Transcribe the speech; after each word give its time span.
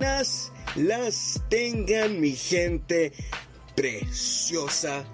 las 0.00 1.42
tengan 1.50 2.20
mi 2.20 2.32
gente 2.32 3.12
preciosa. 3.76 5.04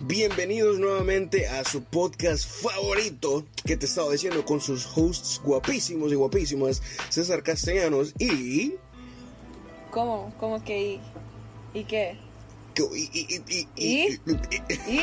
Bienvenidos 0.00 0.78
nuevamente 0.78 1.48
a 1.48 1.64
su 1.64 1.82
podcast 1.82 2.48
favorito 2.48 3.44
que 3.64 3.76
te 3.76 3.86
estaba 3.86 4.12
diciendo 4.12 4.44
con 4.44 4.60
sus 4.60 4.88
hosts 4.94 5.40
guapísimos 5.44 6.12
y 6.12 6.14
guapísimas, 6.14 6.80
César 7.08 7.42
Castellanos 7.42 8.14
y... 8.18 8.74
¿Cómo? 9.90 10.32
¿Cómo 10.38 10.62
que 10.62 10.80
y? 10.80 11.00
¿Y 11.74 11.84
qué? 11.84 12.16
Y, 12.94 13.10
y, 13.12 13.42
y, 13.48 13.68
¿Y? 13.74 14.20
¿Y? 14.86 15.00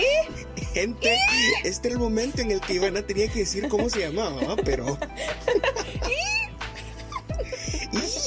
Gente, 0.74 1.18
este 1.66 1.90
era 1.90 1.96
el 1.96 2.02
momento 2.02 2.42
en 2.42 2.52
el 2.52 2.62
que 2.62 2.76
Ivana 2.76 3.02
tenía 3.02 3.28
que 3.28 3.40
decir 3.40 3.68
cómo 3.68 3.90
se 3.90 4.00
llamaba, 4.00 4.56
pero... 4.64 4.98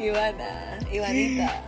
Ivana, 0.00 0.78
Ivanita. 0.90 1.64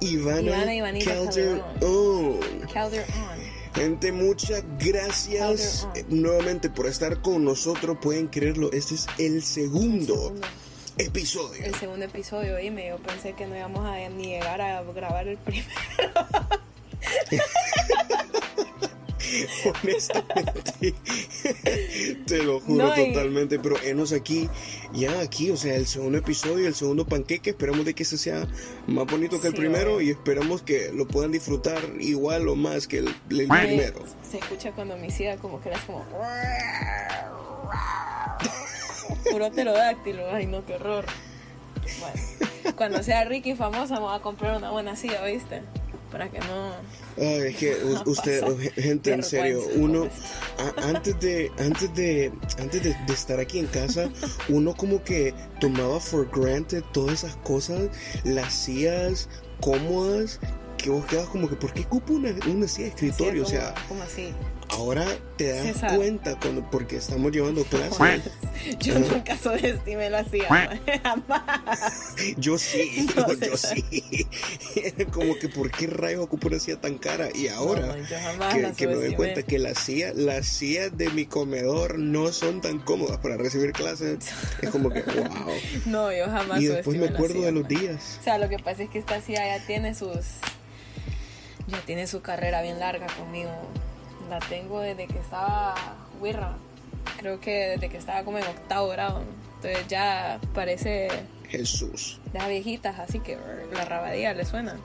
Ivana, 0.00 0.40
Ivana, 0.40 0.74
Ivanita 0.74 1.14
Calderon. 1.14 2.40
Calderon. 2.72 3.06
Gente, 3.74 4.12
muchas 4.12 4.62
gracias 4.78 5.88
nuevamente 6.08 6.70
por 6.70 6.86
estar 6.86 7.20
con 7.20 7.44
nosotros. 7.44 7.98
Pueden 8.00 8.28
creerlo, 8.28 8.70
este 8.72 8.94
es 8.94 9.06
el 9.18 9.42
segundo 9.42 10.14
Segundo. 10.14 10.46
episodio. 10.98 11.64
El 11.64 11.74
segundo 11.74 12.04
episodio, 12.04 12.56
dime, 12.56 12.86
yo 12.88 12.98
pensé 12.98 13.32
que 13.32 13.46
no 13.48 13.56
íbamos 13.56 13.84
a 13.84 14.08
ni 14.10 14.26
llegar 14.26 14.60
a 14.60 14.82
grabar 14.82 15.26
el 15.26 15.38
primero. 15.38 15.66
Honestamente, 19.82 20.94
te 22.26 22.42
lo 22.42 22.60
juro 22.60 22.88
No, 22.88 22.96
y- 23.02 23.12
totalmente. 23.12 23.58
Pero 23.58 23.76
enos 23.82 24.12
aquí, 24.12 24.48
ya 24.92 25.20
aquí, 25.20 25.50
o 25.50 25.56
sea, 25.56 25.74
el 25.76 25.86
segundo 25.86 26.18
episodio, 26.18 26.66
el 26.66 26.74
segundo 26.74 27.06
panqueque. 27.06 27.50
Esperamos 27.50 27.84
de 27.84 27.94
que 27.94 28.02
ese 28.04 28.18
sea 28.18 28.46
más 28.86 29.06
bonito 29.06 29.40
que 29.40 29.48
el 29.48 29.54
Sí, 29.54 29.58
primero 29.60 30.00
y 30.00 30.10
esperamos 30.10 30.62
que 30.62 30.90
lo 30.92 31.06
puedan 31.08 31.32
disfrutar 31.32 31.80
igual 32.00 32.48
o 32.48 32.56
más 32.56 32.86
que 32.88 32.98
el, 32.98 33.14
el 33.30 33.48
Me- 33.48 33.58
primero. 33.66 34.04
Se 34.30 34.38
escucha 34.38 34.72
cuando 34.72 34.96
mi 34.96 35.08
hija 35.08 35.36
como 35.36 35.60
que 35.60 35.68
era 35.70 35.78
como... 35.80 36.04
Puro 39.30 39.50
pterodáctilo, 39.50 40.30
ay 40.32 40.46
no, 40.46 40.64
qué 40.64 40.74
horror. 40.74 41.04
Bueno, 42.00 42.76
cuando 42.76 43.02
sea 43.02 43.24
Ricky 43.24 43.54
famosa 43.54 43.94
vamos 43.94 44.18
a 44.18 44.22
comprar 44.22 44.56
una 44.56 44.70
buena 44.70 44.96
silla, 44.96 45.24
¿viste? 45.24 45.62
Para 46.14 46.30
que 46.30 46.38
no... 46.38 46.70
Ay, 47.18 47.48
es 47.48 47.56
que 47.56 47.76
No 47.84 48.02
usted, 48.06 48.44
gente, 48.76 49.12
en 49.12 49.22
serio, 49.24 49.62
uno, 49.74 50.08
a- 50.58 50.88
antes 50.88 51.18
de, 51.18 51.50
antes 51.58 51.92
de, 51.94 52.32
antes 52.60 52.82
de, 52.84 52.94
de 52.94 53.12
estar 53.12 53.40
aquí 53.40 53.58
en 53.58 53.66
casa, 53.66 54.08
uno 54.48 54.74
como 54.76 55.02
que 55.02 55.34
tomaba 55.60 55.98
for 55.98 56.30
granted 56.30 56.84
todas 56.92 57.24
esas 57.24 57.34
cosas, 57.38 57.88
las 58.22 58.52
sillas 58.52 59.28
cómodas, 59.60 60.38
que 60.78 60.90
vos 60.90 61.04
quedas 61.06 61.26
como 61.30 61.48
que, 61.48 61.56
¿por 61.56 61.72
qué 61.72 61.80
ocupo 61.82 62.12
una, 62.12 62.30
una 62.46 62.68
silla 62.68 62.84
de 62.84 62.94
escritorio? 62.94 63.44
Sí, 63.44 63.56
o 63.56 63.58
sea, 63.58 63.74
como 63.88 64.04
así. 64.04 64.32
Ahora 64.74 65.06
te 65.36 65.48
das 65.48 65.62
César. 65.62 65.96
cuenta 65.96 66.38
cuando, 66.40 66.68
porque 66.70 66.96
estamos 66.96 67.32
llevando 67.32 67.64
clases. 67.64 68.22
Yo 68.78 68.98
nunca 68.98 69.36
subestimé 69.36 70.10
la 70.10 70.24
silla, 70.24 70.78
jamás. 71.02 72.14
Yo 72.36 72.58
sí, 72.58 73.06
No, 73.16 73.32
yo, 73.32 73.46
yo 73.46 73.56
sí. 73.56 74.26
Era 74.76 75.04
como 75.10 75.34
que, 75.36 75.48
¿por 75.48 75.70
qué 75.70 75.86
rayos 75.86 76.22
ocupo 76.24 76.48
una 76.48 76.58
silla 76.58 76.80
tan 76.80 76.98
cara? 76.98 77.28
Y 77.34 77.48
ahora... 77.48 77.96
No, 77.96 78.48
que, 78.52 78.72
que 78.76 78.86
me 78.86 78.94
doy 78.94 79.14
cuenta 79.14 79.42
que 79.42 79.58
las 79.58 79.78
sillas, 79.78 80.14
las 80.14 80.46
sillas 80.46 80.96
de 80.96 81.10
mi 81.10 81.26
comedor 81.26 81.98
no 81.98 82.32
son 82.32 82.60
tan 82.60 82.78
cómodas 82.78 83.18
para 83.18 83.36
recibir 83.36 83.72
clases. 83.72 84.18
Es 84.60 84.70
como 84.70 84.90
que, 84.90 85.02
wow. 85.02 85.52
No, 85.86 86.12
yo 86.12 86.26
jamás 86.26 86.60
Y 86.60 86.66
después 86.66 86.96
me 86.96 87.06
acuerdo 87.06 87.34
silla, 87.34 87.46
de 87.46 87.52
los 87.52 87.68
días. 87.68 88.18
O 88.20 88.24
sea, 88.24 88.38
lo 88.38 88.48
que 88.48 88.58
pasa 88.58 88.82
es 88.82 88.90
que 88.90 88.98
esta 88.98 89.20
silla 89.20 89.58
ya 89.58 89.66
tiene 89.66 89.94
sus. 89.94 90.24
Ya 91.66 91.80
tiene 91.86 92.06
su 92.06 92.20
carrera 92.20 92.60
bien 92.60 92.78
larga 92.78 93.06
conmigo. 93.18 93.50
La 94.30 94.38
tengo 94.40 94.80
desde 94.80 95.06
que 95.06 95.18
estaba 95.18 95.74
Wirra. 96.20 96.56
Creo 97.18 97.40
que 97.40 97.50
desde 97.70 97.88
que 97.88 97.98
estaba 97.98 98.24
como 98.24 98.38
en 98.38 98.44
octavo 98.44 98.88
grado. 98.88 99.22
Entonces 99.56 99.86
ya 99.88 100.40
parece 100.54 101.08
Jesús. 101.48 102.20
de 102.32 102.48
viejitas, 102.48 102.98
así 102.98 103.20
que 103.20 103.38
la 103.72 103.84
rabadilla 103.84 104.34
le 104.34 104.44
suena. 104.44 104.76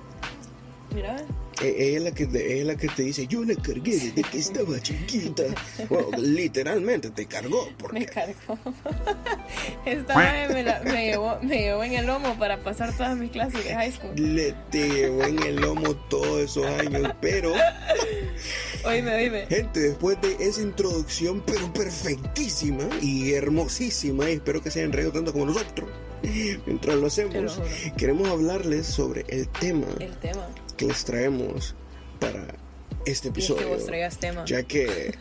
Mira, 0.93 1.15
E- 1.61 1.75
Ella 1.89 1.97
es, 1.97 2.03
la 2.03 2.11
que 2.11 2.23
es 2.23 2.65
la 2.65 2.75
que 2.75 2.87
te 2.87 3.03
dice, 3.03 3.27
yo 3.27 3.43
la 3.43 3.53
cargué 3.55 3.91
desde 3.97 4.21
que 4.23 4.37
estaba 4.39 4.79
chiquita. 4.79 5.43
Bueno, 5.89 6.07
literalmente 6.17 7.09
te 7.11 7.25
cargó. 7.25 7.69
me 7.91 8.05
cargó. 8.05 8.57
Esta 9.85 10.17
vez 10.17 10.49
me, 10.53 10.63
la- 10.63 10.79
me 10.83 11.05
llevó, 11.07 11.37
me 11.41 11.57
llevó 11.59 11.83
en 11.83 11.93
el 11.93 12.05
lomo 12.07 12.35
para 12.39 12.57
pasar 12.57 12.95
todas 12.95 13.17
mis 13.17 13.31
clases 13.31 13.63
de 13.63 13.73
high 13.75 13.91
school. 13.91 14.13
le 14.15 14.53
te 14.71 14.87
llevó 14.89 15.23
en 15.23 15.43
el 15.43 15.57
lomo 15.57 15.93
todos 16.09 16.39
esos 16.41 16.65
años. 16.65 17.11
Pero, 17.21 17.53
Oíme, 18.85 19.13
oíme. 19.15 19.45
gente, 19.47 19.79
después 19.79 20.19
de 20.21 20.35
esa 20.39 20.61
introducción, 20.61 21.43
pero 21.45 21.71
perfectísima 21.73 22.83
y 23.01 23.33
hermosísima, 23.33 24.29
y 24.29 24.33
espero 24.35 24.61
que 24.61 24.71
se 24.71 24.79
hayan 24.79 24.93
reído 24.93 25.11
tanto 25.11 25.33
como 25.33 25.45
nosotros 25.47 25.89
mientras 26.65 26.95
lo 26.95 27.07
hacemos, 27.07 27.59
queremos 27.97 28.27
hablarles 28.29 28.85
sobre 28.87 29.25
el 29.29 29.47
tema 29.49 29.87
El 29.99 30.15
tema. 30.17 30.47
que 30.77 30.85
les 30.85 31.03
traemos 31.05 31.75
para 32.19 32.45
este 33.05 33.09
Y 33.09 33.11
es 33.11 33.21
que 33.21 33.27
episodio. 33.29 33.67
vos 33.69 33.85
tema. 34.19 34.45
Ya 34.45 34.63
que 34.63 35.13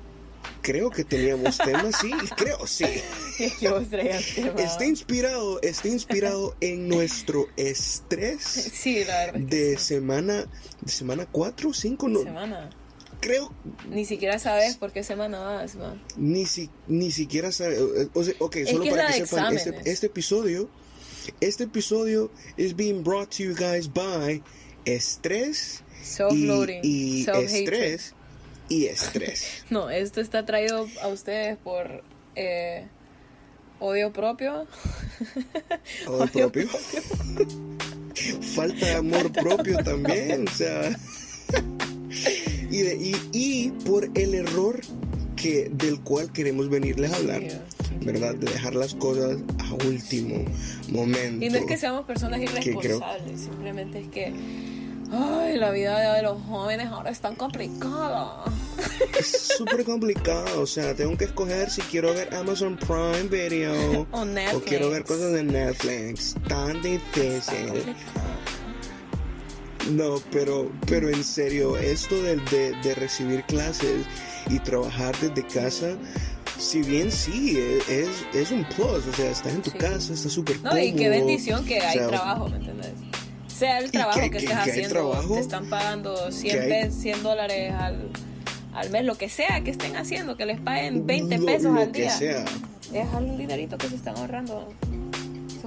creo 0.62 0.90
que 0.90 1.04
teníamos 1.04 1.58
temas, 1.58 1.96
sí, 2.00 2.10
creo, 2.36 2.66
sí. 2.66 2.84
Es 3.38 3.54
que 3.54 3.68
vos 3.70 3.88
traías 3.88 4.24
tema. 4.34 4.60
Está 4.60 4.84
inspirado, 4.86 5.60
está 5.62 5.88
inspirado 5.88 6.54
en 6.60 6.88
nuestro 6.88 7.46
estrés 7.56 8.42
Sí, 8.42 9.04
la 9.04 9.26
verdad. 9.26 9.40
es 9.42 9.46
que 9.48 9.56
de 9.56 9.76
sí. 9.78 9.84
semana, 9.94 10.46
de 10.80 10.92
semana 10.92 11.26
4 11.30 11.70
o 11.70 11.72
5, 11.74 12.08
no, 12.08 12.22
Semana. 12.22 12.70
Creo, 13.20 13.52
Ni 13.88 14.04
siquiera 14.04 14.38
sabes 14.38 14.76
por 14.76 14.92
qué 14.92 15.02
semana 15.02 15.40
vas, 15.40 15.74
man. 15.74 16.00
ni, 16.16 16.46
si, 16.46 16.70
ni 16.86 17.10
siquiera 17.10 17.52
sabe, 17.52 17.76
eh, 17.76 18.08
o 18.14 18.24
sea, 18.24 18.34
ok, 18.38 18.56
solo 18.66 18.82
que 18.82 18.88
es 18.88 18.94
para 18.94 19.12
que 19.12 19.26
sepan, 19.26 19.56
este, 19.56 19.90
este 19.90 20.06
episodio, 20.06 20.68
este 21.40 21.64
episodio 21.64 22.30
is 22.56 22.74
being 22.74 23.02
brought 23.02 23.30
to 23.30 23.42
you 23.42 23.54
guys 23.54 23.88
by 23.92 24.42
estrés 24.84 25.82
y, 26.30 26.80
y 26.82 27.26
estrés 27.28 28.14
y 28.68 28.86
estrés. 28.86 29.64
No, 29.70 29.90
esto 29.90 30.20
está 30.20 30.46
traído 30.46 30.88
a 31.02 31.08
ustedes 31.08 31.58
por 31.58 32.02
eh, 32.36 32.86
odio 33.80 34.12
propio. 34.12 34.66
Amor 36.06 36.30
Odio 36.32 36.52
propio. 36.52 36.68
Falta 38.54 38.86
de 38.86 38.94
amor 38.94 39.32
propio 39.32 39.78
también, 39.82 40.46
o 40.46 40.50
sea. 40.52 40.96
Y, 42.70 42.78
de- 42.82 42.96
y, 42.96 43.16
y 43.32 43.70
por 43.84 44.08
el 44.14 44.34
error 44.34 44.80
que, 45.36 45.70
del 45.72 46.00
cual 46.00 46.30
queremos 46.32 46.68
venirles 46.68 47.12
a 47.12 47.16
hablar, 47.16 47.42
¿verdad? 48.02 48.34
De 48.34 48.50
dejar 48.50 48.74
las 48.74 48.94
cosas 48.94 49.38
a 49.58 49.74
último 49.86 50.44
momento. 50.90 51.44
Y 51.44 51.48
no 51.48 51.56
es 51.58 51.64
que 51.66 51.76
seamos 51.76 52.04
personas 52.06 52.40
creo- 52.40 52.50
irresponsables, 52.62 53.40
simplemente 53.40 54.00
es 54.00 54.08
que. 54.08 54.32
Ay, 55.12 55.56
la 55.58 55.72
vida 55.72 56.14
de 56.14 56.22
los 56.22 56.40
jóvenes 56.42 56.86
ahora 56.86 57.10
es 57.10 57.18
tan 57.18 57.34
complicada. 57.34 58.44
Es 59.18 59.54
súper 59.56 59.82
complicado, 59.84 60.60
o 60.60 60.66
sea, 60.66 60.94
tengo 60.94 61.16
que 61.16 61.24
escoger 61.24 61.68
si 61.68 61.80
quiero 61.82 62.14
ver 62.14 62.32
Amazon 62.32 62.76
Prime 62.78 63.24
Video 63.24 64.06
O 64.12 64.24
Netflix. 64.24 64.54
o 64.54 64.60
quiero 64.64 64.90
ver 64.90 65.02
cosas 65.04 65.32
de 65.32 65.42
Netflix. 65.42 66.34
Tan 66.46 66.74
Tan 66.74 66.82
difícil. 66.82 67.66
complicado. 67.66 67.94
No, 69.88 70.16
pero, 70.30 70.70
pero 70.86 71.08
en 71.08 71.24
serio, 71.24 71.76
esto 71.76 72.14
de, 72.22 72.36
de, 72.36 72.72
de 72.82 72.94
recibir 72.94 73.42
clases 73.44 74.04
y 74.48 74.58
trabajar 74.58 75.16
desde 75.20 75.46
casa, 75.46 75.96
si 76.58 76.82
bien 76.82 77.10
sí, 77.10 77.56
e- 77.58 77.78
es, 77.88 78.08
es 78.34 78.50
un 78.50 78.64
plus, 78.64 79.06
o 79.06 79.12
sea, 79.14 79.30
estás 79.30 79.54
en 79.54 79.62
tu 79.62 79.70
Sí. 79.70 79.78
casa, 79.78 80.12
estás 80.12 80.32
súper 80.32 80.60
No, 80.62 80.76
y 80.78 80.92
qué 80.92 81.08
bendición 81.08 81.64
que 81.64 81.80
o 81.80 81.82
hay 81.82 81.98
sea, 81.98 82.08
trabajo, 82.08 82.48
¿me 82.50 82.56
entiendes? 82.56 82.90
Sea 83.48 83.78
el 83.78 83.90
trabajo 83.90 84.20
que- 84.20 84.30
que, 84.30 84.30
que- 84.30 84.44
estés 84.44 84.58
que 84.64 84.70
haciendo, 84.70 84.88
trabajo, 84.90 85.34
te 85.34 85.40
están 85.40 85.68
pagando 85.70 86.30
100, 86.30 86.52
que 86.54 86.60
hay- 86.60 86.82
pe- 86.84 86.90
100 86.92 87.22
dólares 87.22 87.72
al, 87.72 88.08
al 88.74 88.90
mes, 88.90 89.04
lo 89.04 89.16
que 89.16 89.28
sea 89.28 89.62
que 89.62 89.70
estén 89.70 89.96
haciendo, 89.96 90.36
que 90.36 90.46
les 90.46 90.60
paguen 90.60 91.06
20 91.06 91.38
lo- 91.38 91.46
pesos 91.46 91.72
lo 91.74 91.80
al 91.80 91.90
día. 91.92 92.10
sea. 92.16 92.44
Es 92.92 93.06
algún 93.14 93.38
dinerito 93.38 93.76
que 93.78 93.88
se 93.88 93.94
están 93.96 94.16
ahorrando. 94.16 94.68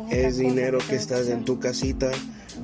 Es 0.09 0.37
dinero 0.37 0.79
que 0.87 0.95
estás 0.95 1.27
en 1.27 1.45
tu 1.45 1.59
casita 1.59 2.11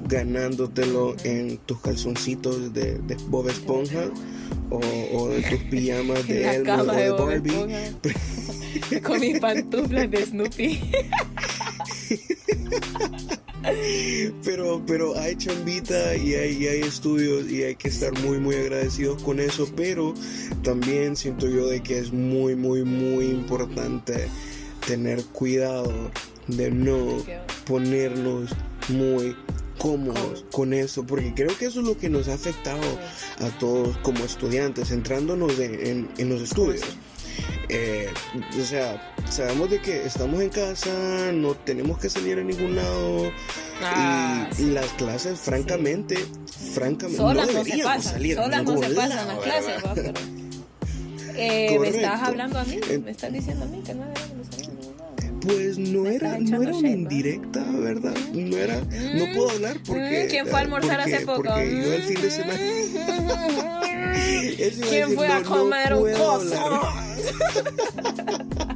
ganándotelo 0.07 1.15
en 1.23 1.57
tus 1.59 1.79
calzoncitos 1.81 2.73
de, 2.73 2.97
de 2.99 3.15
Bob 3.27 3.49
Esponja 3.49 4.09
o, 4.69 4.79
o 5.13 5.29
de 5.29 5.41
tus 5.41 5.59
pijamas 5.69 6.19
En 6.21 6.27
de 6.27 6.49
Elmo 6.55 6.73
o 6.73 6.85
de 6.85 7.11
Barbie. 7.11 7.49
Esponja. 7.49 9.01
Con 9.03 9.19
mis 9.19 9.39
pantuflas 9.39 10.11
de 10.11 10.25
Snoopy. 10.25 10.79
Pero, 14.43 14.81
pero 14.85 15.19
hay 15.19 15.35
chambita 15.35 16.15
y 16.15 16.33
hay, 16.33 16.63
y 16.63 16.67
hay 16.67 16.79
estudios 16.79 17.49
y 17.51 17.63
hay 17.63 17.75
que 17.75 17.89
estar 17.89 18.17
muy, 18.21 18.39
muy 18.39 18.55
agradecidos 18.55 19.21
con 19.21 19.39
eso. 19.39 19.67
Pero 19.75 20.13
también 20.63 21.15
siento 21.15 21.47
yo 21.47 21.67
de 21.67 21.81
que 21.81 21.99
es 21.99 22.13
muy, 22.13 22.55
muy, 22.55 22.83
muy 22.83 23.25
importante 23.25 24.27
tener 24.87 25.23
cuidado 25.25 25.91
de 26.47 26.71
no 26.71 27.17
ponernos 27.65 28.49
muy 28.87 29.35
cómodos 29.79 30.45
con 30.51 30.73
eso, 30.73 31.03
porque 31.03 31.33
creo 31.33 31.57
que 31.57 31.65
eso 31.65 31.79
es 31.79 31.87
lo 31.87 31.97
que 31.97 32.09
nos 32.09 32.27
ha 32.27 32.33
afectado 32.33 32.81
a 33.39 33.49
todos 33.57 33.97
como 33.99 34.23
estudiantes, 34.23 34.89
centrándonos 34.89 35.57
en, 35.57 36.09
en, 36.17 36.29
los 36.29 36.41
estudios. 36.41 36.83
Eh, 37.69 38.09
o 38.59 38.65
sea, 38.65 39.13
sabemos 39.29 39.69
de 39.69 39.79
que 39.79 40.05
estamos 40.05 40.41
en 40.41 40.49
casa, 40.49 41.31
no 41.33 41.55
tenemos 41.55 41.97
que 41.97 42.09
salir 42.09 42.37
a 42.37 42.43
ningún 42.43 42.75
lado 42.75 43.31
ah, 43.81 44.49
y, 44.57 44.65
las 44.65 44.87
clases, 44.93 45.39
francamente, 45.39 46.17
francamente, 46.73 47.21
no 47.21 47.45
deberíamos 47.45 48.03
salir 48.03 48.39
a 48.39 48.47
ningún 48.47 48.75
no 48.75 48.81
se 48.81 48.95
pasan 48.95 49.27
las 49.27 49.37
clases, 49.39 49.83
eh, 51.35 51.79
¿Me 51.79 51.89
estás 51.89 52.21
hablando 52.21 52.59
a 52.59 52.65
mí? 52.65 52.79
¿Me 53.03 53.11
estás 53.11 53.31
diciendo 53.31 53.63
a 53.63 53.67
mí 53.67 53.81
que 53.85 53.93
no 53.93 54.05
deberíamos 54.05 54.47
salir? 54.47 54.68
Pues 55.49 55.77
no 55.79 56.05
era, 56.05 56.37
no 56.37 56.61
era 56.61 56.75
una 56.75 56.89
indirecta, 56.89 57.65
¿verdad? 57.71 58.13
No 58.33 58.55
era, 58.55 58.79
no 58.79 59.25
mm. 59.25 59.35
puedo 59.35 59.49
hablar 59.49 59.77
porque. 59.83 60.27
¿Quién 60.29 60.45
fue 60.45 60.59
a 60.59 60.61
almorzar 60.61 61.01
hace 61.01 61.21
poco? 61.21 61.41
Porque 61.43 61.83
yo 61.83 61.93
el 61.93 62.03
fin 62.03 62.21
de 62.21 62.29
semana. 62.29 62.59
¿Quién 64.89 65.15
fue 65.15 65.27
a 65.27 65.41
comer 65.41 65.95
un 65.95 66.13
coso? 66.13 66.81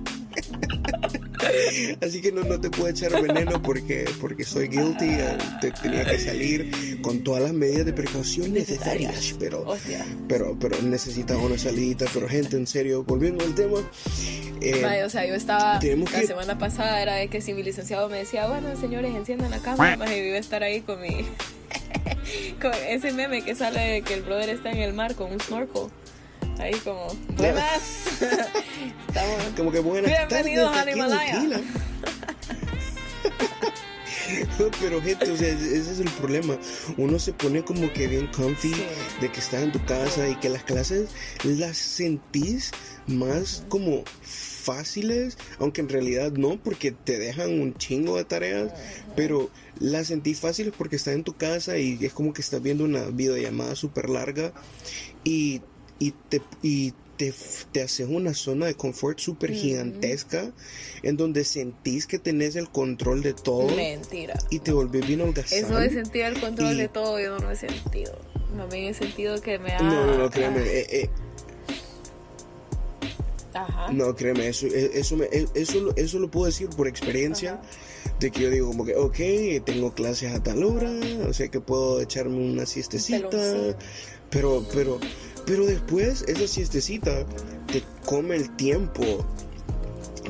Así 2.01 2.22
que 2.22 2.31
no, 2.31 2.44
no 2.44 2.60
te 2.60 2.69
puedo 2.69 2.90
echar 2.90 3.12
veneno 3.22 3.62
porque, 3.62 4.06
porque 4.19 4.44
soy 4.44 4.68
guilty. 4.68 5.06
Eh, 5.06 5.38
te, 5.62 5.72
tenía 5.72 6.06
que 6.06 6.19
salir 6.19 7.01
con 7.01 7.24
todas 7.24 7.44
las 7.44 7.54
medidas 7.54 7.86
de 7.86 7.94
precaución 7.94 8.54
necesarias. 8.54 9.36
Pero, 9.40 9.66
pero, 10.28 10.57
pero 10.60 10.81
necesitaba 10.81 11.42
una 11.42 11.57
salida 11.57 12.06
Pero 12.13 12.28
gente, 12.28 12.57
en 12.57 12.68
serio, 12.68 13.04
volviendo 13.04 13.44
al 13.44 13.56
tema. 13.56 13.80
Eh, 14.62 15.04
o 15.04 15.10
sea, 15.10 15.25
yo 15.25 15.36
estaba 15.36 15.80
la 15.81 16.24
semana 16.24 16.57
pasada 16.57 17.01
era 17.01 17.16
de 17.16 17.28
que 17.28 17.42
si 17.42 17.54
mi 17.54 17.63
licenciado 17.63 18.07
me 18.07 18.18
decía, 18.18 18.48
bueno, 18.48 18.75
señores, 18.78 19.13
enciendan 19.13 19.51
la 19.51 19.60
cámara, 19.60 19.98
más 19.98 20.10
y 20.12 20.16
iba 20.16 20.38
a 20.38 20.39
estar 20.39 20.63
ahí 20.63 20.81
con 20.81 21.01
mi 21.01 21.25
con 22.62 22.72
ese 22.88 23.12
meme 23.12 23.44
que 23.44 23.56
sale 23.56 23.80
de 23.80 24.01
que 24.01 24.13
el 24.13 24.22
brother 24.22 24.50
está 24.50 24.72
en 24.72 24.78
el 24.78 24.94
mar 24.94 25.16
con 25.16 25.31
un 25.31 25.39
snorkel. 25.39 25.84
Ahí 26.59 26.73
como, 26.83 27.07
buenas. 27.35 28.21
Estamos, 29.07 29.44
como 29.57 29.71
que 29.71 29.79
buenas 29.79 30.11
Bienvenidos 30.29 30.75
al 30.75 30.89
Himalaya. 30.89 31.61
pero 34.79 35.01
gente, 35.01 35.31
o 35.31 35.38
sea, 35.38 35.50
ese 35.50 35.77
es 35.77 36.00
el 36.00 36.09
problema. 36.11 36.57
Uno 36.97 37.19
se 37.19 37.33
pone 37.33 37.63
como 37.63 37.91
que 37.94 38.07
bien 38.07 38.27
comfy 38.27 38.73
de 39.21 39.31
que 39.31 39.39
estás 39.39 39.63
en 39.63 39.71
tu 39.71 39.83
casa 39.85 40.27
y 40.27 40.35
que 40.35 40.50
las 40.50 40.63
clases 40.63 41.09
las 41.44 41.77
sentís 41.77 42.71
más 43.07 43.63
como 43.69 44.03
fáciles, 44.21 45.38
aunque 45.59 45.81
en 45.81 45.89
realidad 45.89 46.31
no, 46.33 46.57
porque 46.61 46.91
te 46.91 47.19
dejan 47.19 47.59
un 47.59 47.75
chingo 47.75 48.17
de 48.17 48.25
tareas, 48.25 48.71
pero 49.15 49.50
las 49.79 50.07
sentís 50.07 50.39
fáciles 50.39 50.73
porque 50.77 50.95
estás 50.95 51.15
en 51.15 51.23
tu 51.23 51.35
casa 51.35 51.77
y 51.77 51.97
es 52.01 52.13
como 52.13 52.33
que 52.33 52.41
estás 52.41 52.61
viendo 52.61 52.83
una 52.85 53.05
videollamada 53.07 53.75
súper 53.75 54.09
larga 54.09 54.53
y, 55.23 55.61
y, 56.03 56.11
te, 56.11 56.41
y 56.61 56.94
te, 57.15 57.33
te, 57.71 57.81
haces 57.81 58.07
una 58.09 58.33
zona 58.33 58.65
de 58.65 58.75
confort 58.75 59.19
súper 59.19 59.53
gigantesca 59.53 60.51
en 61.01 61.15
donde 61.15 61.45
sentís 61.45 62.07
que 62.07 62.19
tenés 62.19 62.57
el 62.57 62.69
control 62.69 63.21
de 63.21 63.33
todo. 63.33 63.73
Mentira. 63.73 64.38
Y 64.50 64.59
te 64.59 64.73
volvés 64.73 65.07
bien 65.07 65.21
holgazán. 65.21 65.59
Eso 65.59 65.77
de 65.77 65.89
sentir 65.89 66.23
el 66.23 66.39
control 66.41 66.75
de 66.75 66.89
todo 66.89 67.19
yo 67.21 67.38
no 67.38 67.39
lo 67.39 67.51
he 67.51 67.55
sentido. 67.55 68.17
No 68.57 68.67
me 68.67 68.89
he 68.89 68.94
sentido 68.94 69.39
que 69.41 69.57
me 69.59 69.71
ha... 69.71 69.81
No, 69.81 70.05
no, 70.07 70.17
no, 70.17 70.29
créeme. 70.29 70.61
Eh, 70.61 70.88
eh, 70.89 71.09
Ajá. 73.53 73.91
No, 73.94 74.15
créeme, 74.15 74.47
eso, 74.47 74.65
eh, 74.65 74.91
eso, 74.95 75.17
eso, 75.53 75.94
eso 75.95 76.19
lo 76.19 76.29
puedo 76.29 76.47
decir 76.47 76.69
por 76.69 76.88
experiencia. 76.88 77.61
De 78.19 78.31
que 78.31 78.41
yo 78.41 78.50
digo 78.50 78.67
como 78.67 78.83
que, 78.83 78.95
ok, 78.95 79.63
tengo 79.65 79.94
clases 79.94 80.33
a 80.33 80.44
tal 80.44 80.63
hora, 80.63 80.91
o 81.27 81.33
sea 81.33 81.47
que 81.47 81.61
puedo 81.61 82.01
echarme 82.01 82.38
una 82.38 82.65
siestecita. 82.65 83.75
Pero, 84.33 84.65
pero, 84.73 85.00
pero 85.45 85.66
después 85.66 86.24
esa 86.28 86.48
siestecita 86.48 87.25
te 87.72 87.84
come 88.06 88.36
el 88.36 88.56
tiempo 88.56 89.25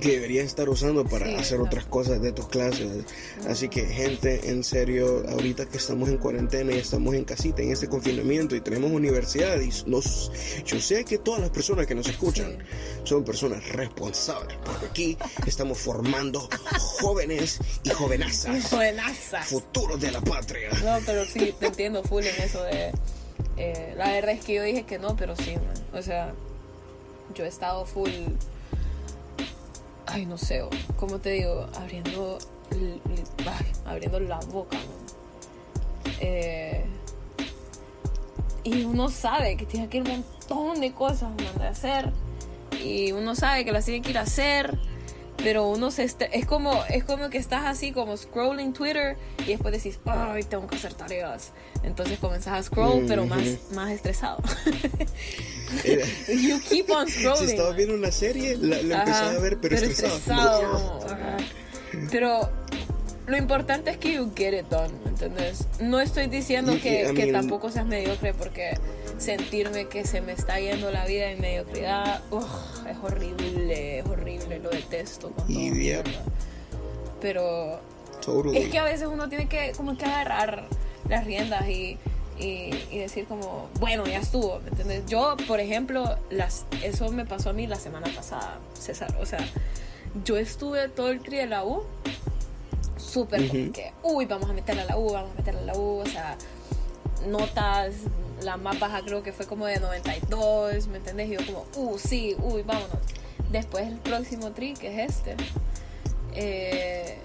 que 0.04 0.12
deberías 0.12 0.45
estar 0.45 0.68
usando 0.69 1.06
para 1.06 1.39
hacer 1.39 1.62
otras 1.62 1.86
cosas 1.86 2.21
de 2.21 2.31
tus 2.31 2.48
clases. 2.48 3.06
Así 3.48 3.69
que 3.69 3.86
gente, 3.86 4.50
en 4.50 4.63
serio, 4.63 5.24
ahorita 5.30 5.65
que 5.68 5.77
estamos 5.77 6.10
en 6.10 6.18
cuarentena 6.18 6.74
y 6.74 6.80
estamos 6.80 7.15
en 7.15 7.24
casita, 7.24 7.62
en 7.62 7.71
este 7.71 7.88
confinamiento 7.88 8.56
y 8.56 8.62
tenemos 8.62 8.92
universidad, 8.92 9.60
y 9.62 9.69
nos, 9.89 10.31
yo 10.65 10.81
sé 10.81 11.06
que 11.06 11.19
todas 11.19 11.42
las 11.42 11.51
personas 11.51 11.88
que 11.88 11.95
nos 11.95 12.09
escuchan 12.09 12.57
son 13.04 13.24
personas 13.24 13.68
responsables, 13.69 14.57
porque 14.66 14.86
aquí 14.88 15.18
estamos 15.45 15.77
formando 15.77 16.50
jóvenes 17.00 17.59
y 17.83 17.89
jovenazas. 17.92 18.69
Jovenazas. 18.69 19.48
Futuros 19.48 20.01
de 20.01 20.12
la 20.12 20.21
patria. 20.21 20.69
No, 20.83 21.00
pero 21.06 21.25
sí, 21.25 21.54
te 21.59 21.68
entiendo 21.68 22.04
full 22.04 22.24
en 22.24 22.42
eso 22.42 22.63
de... 22.63 22.92
Eh, 23.57 23.94
la 23.97 24.09
verdad 24.11 24.31
es 24.31 24.44
que 24.44 24.55
yo 24.55 24.63
dije 24.63 24.83
que 24.83 25.00
no, 25.00 25.15
pero 25.15 25.35
sí, 25.35 25.55
O 25.94 26.01
sea, 26.01 26.33
yo 27.35 27.45
he 27.45 27.47
estado 27.47 27.85
full 27.85 28.09
ay, 30.13 30.27
no 30.27 30.38
sé, 30.38 30.63
como 30.97 31.19
te 31.19 31.31
digo, 31.31 31.67
abriendo, 31.75 32.38
abriendo 33.85 34.19
la 34.19 34.39
boca, 34.51 34.77
eh, 36.19 36.85
y 38.63 38.83
uno 38.83 39.09
sabe 39.09 39.57
que 39.57 39.65
tiene 39.65 39.89
que 39.89 39.97
ir 39.97 40.03
un 40.03 40.09
montón 40.09 40.79
de 40.79 40.94
cosas 40.94 41.31
de 41.57 41.67
hacer. 41.67 42.11
Y 42.81 43.11
uno 43.11 43.35
sabe 43.35 43.65
que 43.65 43.71
las 43.71 43.85
tiene 43.85 44.01
que 44.01 44.11
ir 44.11 44.17
a 44.17 44.21
hacer 44.21 44.77
pero 45.38 45.68
uno 45.68 45.91
se 45.91 46.03
es 46.03 46.45
como 46.45 46.83
es 46.89 47.03
como 47.03 47.30
que 47.30 47.38
estás 47.38 47.65
así 47.65 47.91
como 47.91 48.15
scrolling 48.18 48.74
Twitter 48.74 49.18
y 49.39 49.51
después 49.51 49.74
decís 49.74 50.00
ay 50.06 50.44
tengo 50.44 50.68
que 50.68 50.75
hacer 50.75 50.94
tareas 50.94 51.51
entonces 51.83 52.19
comenzás 52.19 52.59
a 52.59 52.63
scroll 52.63 53.06
pero 53.07 53.25
más 53.25 53.44
más 53.74 53.91
estresado. 53.91 54.41
You 56.27 56.59
keep 56.62 56.91
on 56.91 57.07
scrolling. 57.09 57.45
si 57.47 57.51
estabas 57.51 57.75
viendo 57.75 57.95
una 57.95 58.12
serie 58.12 58.56
la, 58.57 58.81
la 58.83 59.01
a 59.01 59.39
ver 59.39 59.57
pero, 59.59 59.75
estresado, 59.75 61.00
pero 62.12 62.50
lo 63.27 63.37
importante 63.37 63.91
es 63.91 63.97
que 63.97 64.13
you 64.13 64.31
get 64.35 64.53
it 64.53 64.65
done 64.69 64.91
¿entendés? 65.05 65.67
no 65.79 65.99
estoy 65.99 66.27
diciendo 66.27 66.73
que, 66.81 67.13
que 67.15 67.31
tampoco 67.31 67.69
seas 67.71 67.85
mediocre 67.85 68.33
porque 68.33 68.77
sentirme 69.17 69.87
que 69.87 70.05
se 70.05 70.21
me 70.21 70.33
está 70.33 70.59
yendo 70.59 70.91
la 70.91 71.05
vida 71.05 71.31
en 71.31 71.41
mediocridad, 71.41 72.21
es 72.89 72.97
horrible, 73.01 73.99
es 73.99 74.05
horrible, 74.05 74.59
lo 74.59 74.69
detesto. 74.69 75.31
Pero 77.21 77.79
es 78.53 78.69
que 78.69 78.80
a 78.80 78.83
veces 78.83 79.07
uno 79.07 79.30
tiene 79.30 79.47
que 79.47 79.71
como 79.75 79.97
que 79.97 80.06
agarrar 80.06 80.65
las 81.09 81.25
riendas 81.25 81.68
y, 81.68 81.97
y, 82.37 82.97
decir 82.97 83.25
como, 83.25 83.69
bueno, 83.80 84.06
ya 84.06 84.19
estuvo, 84.19 84.59
¿me 84.59 84.69
entiendes? 84.69 85.06
Yo, 85.07 85.35
por 85.47 85.59
ejemplo, 85.59 86.18
las, 86.30 86.65
eso 86.81 87.09
me 87.11 87.25
pasó 87.25 87.51
a 87.51 87.53
mí 87.53 87.68
la 87.68 87.77
semana 87.77 88.07
pasada, 88.15 88.59
César. 88.73 89.15
O 89.21 89.25
sea, 89.25 89.39
yo 90.25 90.37
estuve 90.37 90.89
todo 90.89 91.09
el 91.09 91.21
tri 91.21 91.37
de 91.37 91.47
la 91.47 91.65
U 91.65 91.83
súper 93.04 93.48
como 93.48 93.72
que, 93.72 93.94
uy, 94.04 94.26
vamos 94.26 94.50
a 94.50 94.54
meterla 94.54 94.83
a 94.83 94.86
la 94.86 94.98
U, 94.98 95.12
vamos 95.12 95.31
a 95.31 95.36
meterla 95.36 95.62
a 95.62 95.66
la 95.66 95.76
U, 95.76 96.00
o 96.00 96.06
sea, 96.06 96.38
notas 97.28 97.94
la 98.42 98.57
más 98.57 98.80
baja 98.80 99.02
creo 99.02 99.24
que 99.24 99.31
fue 99.31 99.45
como 99.45 99.66
de 99.66 99.80
92, 99.80 100.88
¿me 100.88 100.98
entendés? 100.98 101.30
Y 101.30 101.33
yo 101.33 101.45
como, 101.45 101.66
uh, 101.76 101.98
sí, 101.98 102.36
uy, 102.40 102.64
vámonos. 102.64 102.98
Después 103.52 103.88
el 103.88 103.98
próximo 103.98 104.52
tri, 104.52 104.74
que 104.74 105.04
es 105.04 105.12
este, 105.12 105.36
eh, 106.33 107.19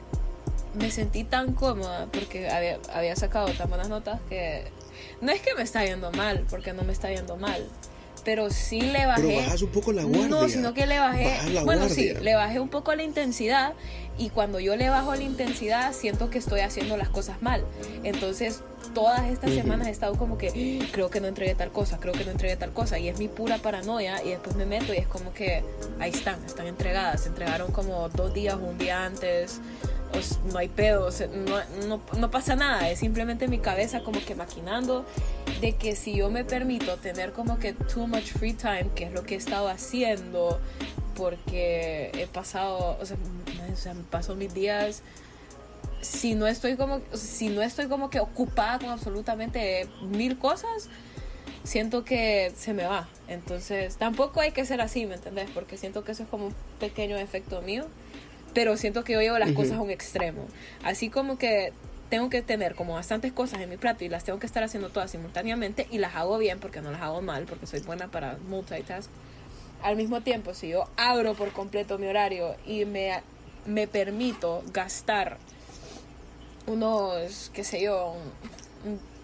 me 0.74 0.90
sentí 0.90 1.24
tan 1.24 1.54
cómoda 1.54 2.06
porque 2.12 2.48
había, 2.50 2.78
había 2.92 3.16
sacado 3.16 3.48
tan 3.52 3.68
buenas 3.68 3.88
notas 3.88 4.20
que 4.28 4.64
no 5.20 5.32
es 5.32 5.40
que 5.40 5.54
me 5.54 5.62
está 5.62 5.84
yendo 5.84 6.12
mal, 6.12 6.44
porque 6.50 6.72
no 6.72 6.82
me 6.82 6.92
está 6.92 7.10
yendo 7.10 7.36
mal, 7.36 7.66
pero 8.28 8.50
sí 8.50 8.82
le 8.82 9.06
bajé. 9.06 9.22
Pero 9.22 9.38
bajas 9.38 9.62
un 9.62 9.70
poco 9.70 9.90
la 9.90 10.04
guardia. 10.04 10.28
No, 10.28 10.46
sino 10.50 10.74
que 10.74 10.86
le 10.86 10.98
bajé. 10.98 11.34
Bueno, 11.64 11.88
sí, 11.88 12.12
le 12.12 12.34
bajé 12.34 12.60
un 12.60 12.68
poco 12.68 12.94
la 12.94 13.02
intensidad. 13.02 13.72
Y 14.18 14.28
cuando 14.28 14.60
yo 14.60 14.76
le 14.76 14.90
bajo 14.90 15.14
la 15.14 15.22
intensidad, 15.22 15.94
siento 15.94 16.28
que 16.28 16.36
estoy 16.36 16.60
haciendo 16.60 16.98
las 16.98 17.08
cosas 17.08 17.40
mal. 17.40 17.64
Entonces, 18.04 18.60
todas 18.92 19.24
estas 19.30 19.52
semanas 19.52 19.86
he 19.86 19.92
estado 19.92 20.14
como 20.16 20.36
que 20.36 20.48
ah, 20.82 20.88
creo 20.92 21.08
que 21.08 21.22
no 21.22 21.26
entregué 21.26 21.54
tal 21.54 21.72
cosa, 21.72 21.98
creo 22.00 22.12
que 22.12 22.26
no 22.26 22.32
entregué 22.32 22.54
tal 22.56 22.72
cosa. 22.74 22.98
Y 22.98 23.08
es 23.08 23.18
mi 23.18 23.28
pura 23.28 23.56
paranoia. 23.56 24.22
Y 24.22 24.28
después 24.28 24.56
me 24.56 24.66
meto 24.66 24.92
y 24.92 24.98
es 24.98 25.06
como 25.06 25.32
que 25.32 25.64
ahí 25.98 26.10
están, 26.10 26.44
están 26.44 26.66
entregadas. 26.66 27.22
Se 27.22 27.30
entregaron 27.30 27.72
como 27.72 28.10
dos 28.10 28.34
días, 28.34 28.56
un 28.56 28.76
día 28.76 29.06
antes. 29.06 29.58
No 30.52 30.58
hay 30.58 30.68
pedo, 30.68 31.10
no, 31.46 31.86
no, 31.86 32.00
no 32.18 32.30
pasa 32.30 32.56
nada. 32.56 32.88
Es 32.90 33.00
simplemente 33.00 33.48
mi 33.48 33.58
cabeza 33.58 34.02
como 34.02 34.20
que 34.24 34.34
maquinando 34.34 35.04
de 35.60 35.76
que 35.76 35.96
si 35.96 36.16
yo 36.16 36.30
me 36.30 36.44
permito 36.44 36.96
tener 36.96 37.32
como 37.32 37.58
que 37.58 37.72
too 37.72 38.06
much 38.06 38.32
free 38.32 38.54
time, 38.54 38.90
que 38.94 39.04
es 39.04 39.12
lo 39.12 39.24
que 39.24 39.34
he 39.34 39.38
estado 39.38 39.68
haciendo, 39.68 40.60
porque 41.14 42.10
he 42.14 42.26
pasado, 42.26 42.96
o 43.00 43.04
sea, 43.04 43.94
me 43.94 44.04
paso 44.04 44.34
mis 44.34 44.54
días 44.54 45.02
si 46.00 46.34
no 46.34 46.46
estoy 46.46 46.76
como 46.76 47.00
si 47.12 47.48
no 47.48 47.60
estoy 47.60 47.88
como 47.88 48.08
que 48.08 48.20
ocupada 48.20 48.78
con 48.78 48.90
absolutamente 48.90 49.88
mil 50.02 50.38
cosas 50.38 50.88
siento 51.64 52.04
que 52.04 52.52
se 52.56 52.72
me 52.72 52.84
va 52.84 53.08
entonces 53.26 53.96
tampoco 53.96 54.40
hay 54.40 54.52
que 54.52 54.64
ser 54.64 54.80
así 54.80 55.06
me 55.06 55.16
entendés 55.16 55.50
porque 55.50 55.76
siento 55.76 56.04
que 56.04 56.12
eso 56.12 56.22
es 56.22 56.28
como 56.28 56.46
un 56.46 56.54
pequeño 56.78 57.16
efecto 57.16 57.62
mío 57.62 57.86
pero 58.58 58.76
siento 58.76 59.04
que 59.04 59.12
yo 59.12 59.20
llevo 59.20 59.38
las 59.38 59.52
cosas 59.52 59.74
a 59.74 59.80
un 59.80 59.92
extremo. 59.92 60.44
Así 60.82 61.10
como 61.10 61.38
que 61.38 61.72
tengo 62.10 62.28
que 62.28 62.42
tener 62.42 62.74
como 62.74 62.94
bastantes 62.94 63.32
cosas 63.32 63.60
en 63.60 63.70
mi 63.70 63.76
plato 63.76 64.04
y 64.04 64.08
las 64.08 64.24
tengo 64.24 64.40
que 64.40 64.46
estar 64.46 64.64
haciendo 64.64 64.90
todas 64.90 65.12
simultáneamente 65.12 65.86
y 65.92 65.98
las 65.98 66.16
hago 66.16 66.38
bien 66.38 66.58
porque 66.58 66.80
no 66.80 66.90
las 66.90 67.00
hago 67.00 67.22
mal, 67.22 67.44
porque 67.44 67.68
soy 67.68 67.78
buena 67.82 68.08
para 68.08 68.36
multitask. 68.48 69.08
Al 69.80 69.94
mismo 69.94 70.22
tiempo, 70.22 70.54
si 70.54 70.70
yo 70.70 70.88
abro 70.96 71.34
por 71.34 71.52
completo 71.52 71.98
mi 71.98 72.08
horario 72.08 72.56
y 72.66 72.84
me, 72.84 73.22
me 73.64 73.86
permito 73.86 74.64
gastar 74.72 75.38
unos, 76.66 77.52
qué 77.54 77.62
sé 77.62 77.80
yo, 77.80 78.16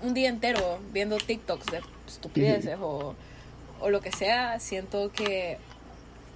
un, 0.01 0.15
día 0.15 0.29
entero 0.29 0.79
viendo 0.93 1.17
TikToks 1.17 1.67
de 1.73 1.81
estupideces 2.07 2.79
o, 2.81 3.17
o 3.81 3.91
lo 3.91 4.01
que 4.01 4.13
sea, 4.13 4.61
siento 4.61 5.11
que 5.11 5.59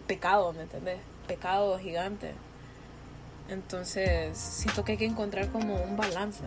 pecado, 0.08 0.52
¿me 0.52 0.62
entiendes? 0.62 0.98
Pecado 1.28 1.78
gigante. 1.78 2.32
Entonces, 3.48 4.36
siento 4.36 4.84
que 4.84 4.92
hay 4.92 4.98
que 4.98 5.06
encontrar 5.06 5.50
como 5.50 5.82
un 5.82 5.96
balance. 5.96 6.44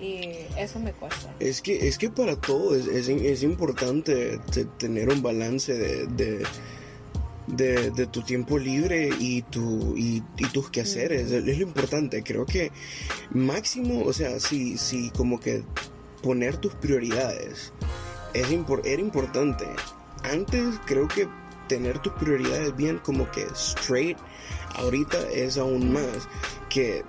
Y 0.00 0.46
eso 0.56 0.78
me 0.78 0.92
cuesta. 0.92 1.34
Es 1.40 1.60
que, 1.60 1.88
es 1.88 1.98
que 1.98 2.10
para 2.10 2.36
todo 2.36 2.74
es, 2.74 2.86
es, 2.86 3.42
importante 3.42 4.40
tener 4.78 5.10
un 5.10 5.22
balance 5.22 5.74
de, 5.74 6.06
de, 7.46 7.90
de, 7.90 8.06
tu 8.06 8.22
tiempo 8.22 8.58
libre 8.58 9.10
y, 9.18 9.42
tu, 9.42 9.94
y, 9.96 10.22
tus 10.52 10.70
quehaceres. 10.70 11.30
Es, 11.30 11.44
lo 11.44 11.52
importante. 11.52 12.22
Creo 12.22 12.46
que 12.46 12.72
máximo, 13.30 14.04
o 14.04 14.12
sea, 14.12 14.40
si, 14.40 14.78
si 14.78 15.10
como 15.10 15.38
que 15.38 15.64
poner 16.22 16.56
tus 16.56 16.74
prioridades 16.74 17.72
es 18.34 18.46
era 18.84 19.00
importante. 19.00 19.66
Antes 20.22 20.76
creo 20.86 21.08
que 21.08 21.28
tener 21.68 21.98
tus 22.00 22.12
prioridades 22.14 22.74
bien 22.76 22.98
como 22.98 23.30
que 23.30 23.46
straight 23.54 24.18
ahorita 24.80 25.18
es 25.32 25.58
aún 25.58 25.92
más 25.92 26.28
que 26.68 27.04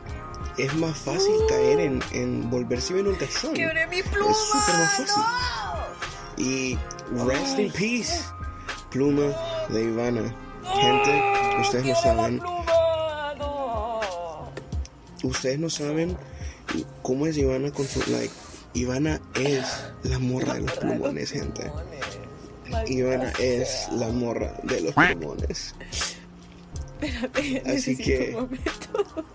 es 0.57 0.73
más 0.75 0.97
fácil 0.97 1.33
caer 1.47 1.79
en, 1.79 2.03
en 2.11 2.49
volverse 2.49 2.93
bien 2.93 3.07
un 3.07 3.17
tazón. 3.17 3.53
mi 3.53 4.03
pluma! 4.03 4.31
Es 4.31 4.37
súper 4.37 4.75
más 4.75 4.97
fácil. 4.97 5.23
Y 6.37 6.77
rest 7.25 7.59
in 7.59 7.71
peace, 7.71 8.23
pluma 8.89 9.33
de 9.69 9.83
Ivana. 9.83 10.35
Gente, 10.63 11.61
ustedes 11.61 11.85
no 11.85 11.95
saben. 11.95 12.41
Ustedes 15.23 15.59
no 15.59 15.69
saben 15.69 16.17
cómo 17.01 17.27
es 17.27 17.37
Ivana 17.37 17.71
con 17.71 17.85
su 17.85 17.99
like. 18.11 18.33
Ivana 18.73 19.19
es 19.35 19.65
la 20.03 20.19
morra 20.19 20.53
de 20.55 20.61
los 20.61 20.71
plumones, 20.71 21.31
gente. 21.31 21.71
Ivana 22.87 23.31
es 23.39 23.87
la 23.91 24.07
morra 24.07 24.53
de 24.63 24.81
los 24.81 24.93
plumones. 24.93 25.75
Espérate, 27.01 27.63
Así 27.65 27.97
que. 27.97 28.35
Un 28.35 28.41
momento. 28.43 29.25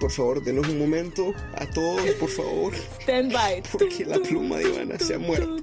Por 0.00 0.10
favor, 0.10 0.42
denos 0.42 0.66
un 0.66 0.78
momento 0.78 1.34
a 1.54 1.66
todos, 1.66 2.00
por 2.12 2.30
favor. 2.30 2.74
Stand 3.02 3.32
by. 3.32 3.62
Porque 3.70 4.06
la 4.06 4.18
pluma 4.18 4.56
de 4.56 4.70
Ivana 4.70 4.98
se 4.98 5.14
ha 5.14 5.18
muerto. 5.18 5.56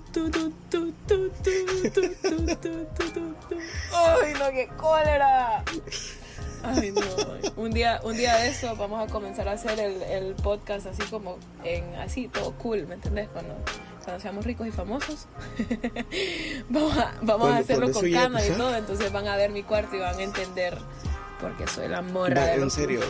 ¡Ay, 3.93 4.33
no, 4.33 4.51
qué 4.51 4.69
cólera! 4.77 5.63
Ay, 6.63 6.91
no. 6.91 7.01
Un 7.61 7.71
día, 7.71 7.99
un 8.03 8.15
día 8.15 8.35
de 8.37 8.49
eso 8.49 8.75
vamos 8.75 9.07
a 9.07 9.11
comenzar 9.11 9.47
a 9.47 9.53
hacer 9.53 9.79
el, 9.79 10.03
el 10.03 10.35
podcast 10.35 10.85
así 10.85 11.01
como 11.09 11.37
en 11.63 11.95
así, 11.95 12.27
todo 12.27 12.51
cool, 12.53 12.85
¿me 12.87 12.95
entendés? 12.95 13.29
Cuando 13.29 13.55
cuando 14.07 14.21
seamos 14.21 14.45
ricos 14.45 14.65
y 14.65 14.71
famosos, 14.71 15.27
vamos 16.69 16.97
a, 16.97 17.13
vamos 17.23 17.49
a 17.49 17.57
hacerlo 17.57 17.91
con 17.91 18.09
cámara 18.09 18.47
y 18.47 18.51
todo, 18.51 18.73
entonces 18.73 19.11
van 19.11 19.27
a 19.27 19.35
ver 19.35 19.51
mi 19.51 19.63
cuarto 19.63 19.97
y 19.97 19.99
van 19.99 20.17
a 20.17 20.23
entender 20.23 20.77
porque 21.41 21.67
soy 21.67 21.89
la 21.89 22.01
morra 22.01 22.45
de 22.45 22.53
En 22.53 22.71
serio, 22.71 23.01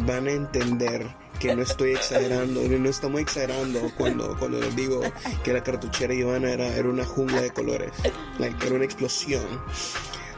van 0.00 0.26
a 0.26 0.32
entender 0.32 1.06
que 1.38 1.54
no 1.54 1.62
estoy 1.62 1.92
exagerando, 1.92 2.62
no 2.62 2.88
estamos 2.88 3.20
exagerando 3.20 3.92
cuando, 3.96 4.36
cuando 4.36 4.58
les 4.58 4.74
digo 4.74 5.02
que 5.44 5.52
la 5.52 5.62
cartuchera 5.62 6.12
Ivana 6.12 6.50
era, 6.50 6.66
era 6.66 6.88
una 6.88 7.04
jungla 7.04 7.40
de 7.40 7.52
colores, 7.52 7.92
like, 8.40 8.66
era 8.66 8.74
una 8.74 8.86
explosión 8.86 9.44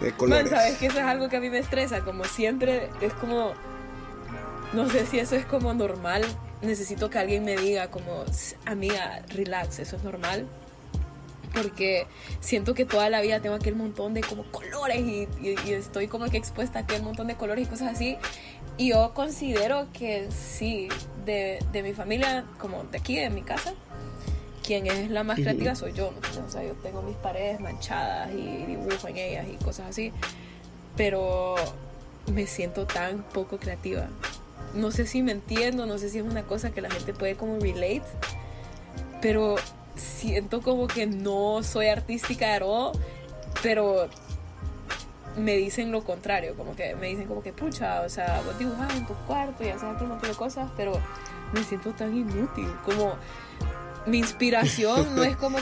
de 0.02 0.12
colores. 0.12 0.50
sabes 0.50 0.76
que 0.76 0.88
eso 0.88 0.98
es 0.98 1.06
algo 1.06 1.30
que 1.30 1.38
a 1.38 1.40
mí 1.40 1.48
me 1.48 1.60
estresa, 1.60 2.04
como 2.04 2.24
siempre 2.24 2.90
es 3.00 3.14
como, 3.14 3.54
no 4.74 4.90
sé 4.90 5.06
si 5.06 5.18
eso 5.20 5.36
es 5.36 5.46
como 5.46 5.72
normal 5.72 6.22
necesito 6.62 7.10
que 7.10 7.18
alguien 7.18 7.44
me 7.44 7.56
diga 7.56 7.90
como, 7.90 8.24
amiga, 8.64 9.22
relax, 9.28 9.78
eso 9.78 9.96
es 9.96 10.02
normal. 10.02 10.46
Porque 11.54 12.06
siento 12.40 12.74
que 12.74 12.84
toda 12.84 13.08
la 13.08 13.22
vida 13.22 13.40
tengo 13.40 13.54
aquel 13.54 13.76
montón 13.76 14.12
de 14.12 14.20
como 14.20 14.44
colores 14.50 15.00
y, 15.00 15.26
estoy 15.72 16.06
como 16.06 16.26
que 16.26 16.36
expuesta 16.36 16.80
a 16.80 16.82
aquel 16.82 17.02
montón 17.02 17.28
de 17.28 17.36
colores 17.36 17.66
y 17.66 17.70
cosas 17.70 17.94
así. 17.94 18.18
Y 18.76 18.90
yo 18.90 19.14
considero 19.14 19.88
que 19.92 20.28
sí, 20.30 20.88
de, 21.24 21.58
de 21.72 21.82
mi 21.82 21.94
familia, 21.94 22.44
como 22.58 22.84
de 22.84 22.98
aquí, 22.98 23.16
de 23.16 23.30
mi 23.30 23.40
casa, 23.40 23.72
quien 24.62 24.86
es 24.86 25.10
la 25.10 25.24
más 25.24 25.36
creativa 25.36 25.74
soy 25.74 25.92
yo. 25.92 26.12
O 26.46 26.50
sea, 26.50 26.62
yo 26.62 26.74
tengo 26.74 27.00
mis 27.00 27.16
paredes 27.16 27.60
manchadas 27.60 28.30
y 28.32 28.66
dibujo 28.66 29.08
en 29.08 29.16
ellas 29.16 29.46
y 29.50 29.64
cosas 29.64 29.86
así. 29.90 30.12
Pero 30.96 31.54
me 32.32 32.46
siento 32.46 32.86
tan 32.86 33.22
poco 33.22 33.58
creativa 33.58 34.08
no 34.76 34.90
sé 34.90 35.06
si 35.06 35.22
me 35.22 35.32
entiendo, 35.32 35.86
no 35.86 35.98
sé 35.98 36.08
si 36.08 36.18
es 36.18 36.24
una 36.24 36.42
cosa 36.42 36.70
que 36.70 36.80
la 36.80 36.90
gente 36.90 37.12
puede 37.12 37.34
como 37.34 37.58
relate, 37.58 38.04
pero 39.20 39.56
siento 39.96 40.60
como 40.60 40.86
que 40.86 41.06
no 41.06 41.62
soy 41.62 41.86
artística 41.86 42.54
at 42.54 42.62
all, 42.62 42.92
pero 43.62 44.08
me 45.36 45.56
dicen 45.56 45.92
lo 45.92 46.02
contrario, 46.04 46.54
como 46.56 46.74
que 46.74 46.94
me 46.96 47.08
dicen 47.08 47.26
como 47.26 47.42
que 47.42 47.52
pucha, 47.52 48.02
o 48.02 48.08
sea, 48.08 48.42
vos 48.44 48.58
dibujás 48.58 48.94
en 48.94 49.06
tu 49.06 49.14
cuarto 49.26 49.64
y 49.64 49.68
haces 49.68 49.82
un 49.82 50.08
montón 50.08 50.30
de 50.30 50.36
cosas, 50.36 50.70
pero 50.76 50.92
me 51.52 51.62
siento 51.62 51.92
tan 51.92 52.16
inútil, 52.16 52.68
como 52.84 53.14
mi 54.06 54.18
inspiración 54.18 55.14
no 55.14 55.22
es 55.24 55.36
como 55.36 55.58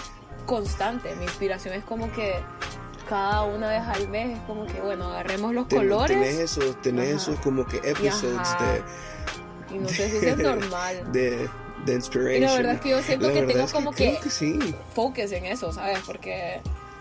constante, 0.47 1.15
mi 1.17 1.25
inspiración 1.25 1.75
es 1.75 1.85
como 1.85 2.13
que 2.13 2.35
cada 3.09 3.43
una 3.45 3.69
vez 3.69 3.83
al 3.83 4.09
mes 4.09 4.39
es 4.39 4.43
como 4.45 4.67
que, 4.67 4.81
bueno, 4.81 5.09
agarremos 5.09 5.55
los 5.55 5.67
colores. 5.67 6.19
Tenés 6.19 6.39
esos, 6.39 6.81
tenés 6.83 7.11
esos 7.11 7.39
como 7.41 7.67
que 7.67 7.77
episodes 7.79 8.49
de... 8.59 9.75
Y 9.75 9.79
no 9.79 9.89
sé 9.89 10.09
si 10.09 10.27
es 10.27 10.37
normal. 10.39 11.13
De, 11.13 11.49
de 11.85 11.95
inspiration. 11.95 12.37
Y 12.37 12.41
la 12.41 12.55
verdad 12.55 12.75
es 12.75 12.81
que 12.81 12.91
yo 12.91 13.03
siento 13.03 13.33
que 13.33 13.43
tengo 13.43 13.67
como 13.69 13.93
que, 13.93 14.19
que 14.23 14.31
sí. 14.31 14.59
focus 14.95 15.33
en 15.33 15.47
eso, 15.47 15.73
¿sabes? 15.73 16.01
Porque 16.07 16.61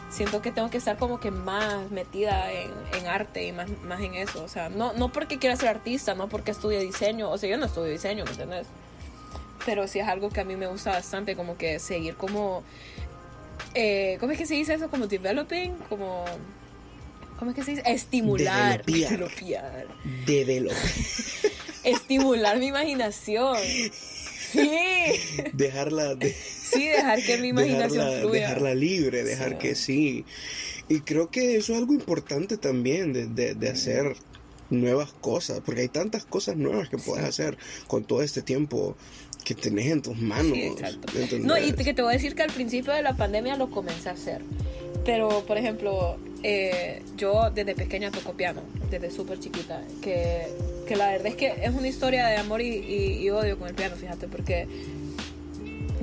siento 0.10 0.42
que 0.42 0.52
tengo 0.52 0.70
que 0.70 0.78
estar 0.78 0.98
como 0.98 1.20
que 1.20 1.32
más 1.32 1.90
metida 1.92 2.52
en, 2.52 2.72
en, 2.94 3.08
arte 3.08 3.46
y 3.46 3.52
más, 3.52 3.70
más 3.84 4.02
en 4.02 4.16
eso. 4.16 4.44
O 4.44 4.48
sea, 4.48 4.70
no, 4.70 4.94
no 4.94 5.12
porque 5.12 5.40
quiera 5.40 5.56
ser 5.56 5.70
artista, 5.70 6.16
no 6.16 6.30
porque 6.30 6.52
estudie 6.52 6.80
diseño. 6.80 7.30
O 7.30 7.38
sea, 7.38 7.50
yo 7.50 7.58
no 7.58 7.66
estudio 7.66 7.92
diseño, 7.92 8.24
¿me 8.26 8.32
entiendes? 8.32 8.68
Pero 9.66 9.88
sí 9.88 10.00
es 10.00 10.08
algo 10.08 10.30
que 10.30 10.42
a 10.42 10.46
mí 10.46 10.56
me 10.56 10.68
gusta 10.68 10.92
bastante, 10.92 11.36
como 11.36 11.58
que 11.58 11.80
seguir 11.80 12.16
como 12.16 12.64
eh, 13.74 14.18
¿cómo 14.20 14.32
es 14.32 14.38
que 14.38 14.46
se 14.46 14.56
dice 14.56 14.74
eso? 14.74 14.90
Como 14.90 15.08
developing, 15.08 15.74
como... 15.90 16.26
¿Cómo 17.38 17.52
es 17.52 17.56
que 17.56 17.64
se 17.64 17.72
dice? 17.72 17.84
Estimular. 17.86 18.86
Developiar. 18.86 19.88
Developar. 20.26 20.78
Estimular 21.84 22.58
mi 22.60 22.68
imaginación. 22.68 23.58
Sí. 24.52 24.70
Dejarla. 25.54 26.16
sí, 26.22 26.88
dejar 26.88 27.22
que 27.24 27.38
mi 27.40 27.50
imaginación 27.50 28.22
fluya. 28.22 28.42
Dejarla 28.42 28.76
libre, 28.76 29.24
dejar 29.24 29.58
que 29.58 29.76
sí. 29.76 30.26
Y 30.88 31.02
creo 31.02 31.30
que 31.30 31.58
eso 31.58 31.74
es 31.74 31.80
algo 31.80 31.94
importante 31.94 32.58
también 32.58 33.14
de, 33.14 33.26
de, 33.28 33.56
de 33.56 33.70
hacer 33.70 34.16
nuevas 34.70 35.14
cosas, 35.14 35.62
porque 35.66 35.82
hay 35.82 35.90
tantas 35.90 36.26
cosas 36.26 36.56
nuevas 36.56 36.90
que 36.90 36.98
puedes 36.98 37.26
hacer 37.26 37.58
con 37.88 38.04
todo 38.04 38.22
este 38.22 38.42
tiempo 38.42 38.96
que 39.44 39.56
tenés 39.56 39.92
en 39.92 40.02
tus 40.02 40.18
manos. 40.18 40.58
no, 41.42 41.58
y 41.58 41.74
que 41.74 41.94
te 41.94 42.02
voy 42.02 42.12
a 42.12 42.14
decir 42.14 42.36
que 42.36 42.44
al 42.44 42.52
principio 42.52 42.94
de 42.94 43.02
la 43.02 43.16
pandemia 43.16 43.56
lo 43.56 43.70
comencé 43.70 44.10
a 44.10 44.14
hacer. 44.14 44.42
Pero, 45.06 45.44
por 45.46 45.58
ejemplo, 45.58 46.18
eh, 46.44 47.02
yo 47.18 47.50
desde 47.54 47.76
pequeña 47.76 48.12
toco 48.12 48.34
piano, 48.34 48.62
desde 48.90 49.12
súper 49.12 49.40
chiquita. 49.40 49.82
Que, 50.02 50.48
que, 50.88 50.96
la 50.96 51.12
verdad 51.12 51.28
es 51.28 51.36
que 51.36 51.54
es 51.62 51.74
una 51.74 51.88
historia 51.88 52.28
de 52.28 52.38
amor 52.38 52.62
y, 52.62 53.30
odio 53.30 53.58
con 53.58 53.68
el 53.68 53.76
piano, 53.76 53.96
fíjate, 53.96 54.28
porque 54.28 54.68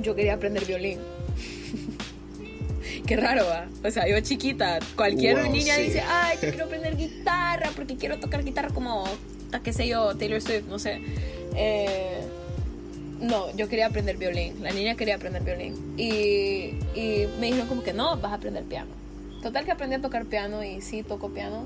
yo 0.01 0.15
quería 0.15 0.33
aprender 0.33 0.65
violín. 0.65 0.99
Qué 3.07 3.15
raro, 3.15 3.45
¿va? 3.47 3.67
O 3.83 3.89
sea, 3.89 4.07
yo 4.07 4.19
chiquita, 4.19 4.79
cualquier 4.95 5.49
niña 5.49 5.77
dice, 5.77 6.03
ay, 6.07 6.37
yo 6.41 6.49
quiero 6.49 6.65
aprender 6.65 6.95
guitarra 6.95 7.71
porque 7.75 7.95
quiero 7.95 8.19
tocar 8.19 8.43
guitarra 8.43 8.69
como, 8.69 9.05
qué 9.63 9.73
sé 9.73 9.87
yo, 9.87 10.15
Taylor 10.15 10.41
Swift, 10.41 10.65
no 10.67 10.77
sé. 10.77 11.01
Eh, 11.55 12.21
no, 13.21 13.55
yo 13.55 13.69
quería 13.69 13.85
aprender 13.85 14.17
violín. 14.17 14.61
La 14.61 14.71
niña 14.71 14.95
quería 14.95 15.15
aprender 15.15 15.43
violín. 15.43 15.75
Y, 15.97 16.73
y 16.95 17.27
me 17.39 17.47
dijeron 17.47 17.67
como 17.67 17.83
que 17.83 17.93
no, 17.93 18.17
vas 18.17 18.31
a 18.31 18.35
aprender 18.35 18.63
piano. 18.63 18.89
Total 19.41 19.63
que 19.63 19.71
aprendí 19.71 19.95
a 19.95 20.01
tocar 20.01 20.25
piano 20.25 20.63
y 20.63 20.81
sí 20.81 21.03
toco 21.03 21.29
piano, 21.29 21.65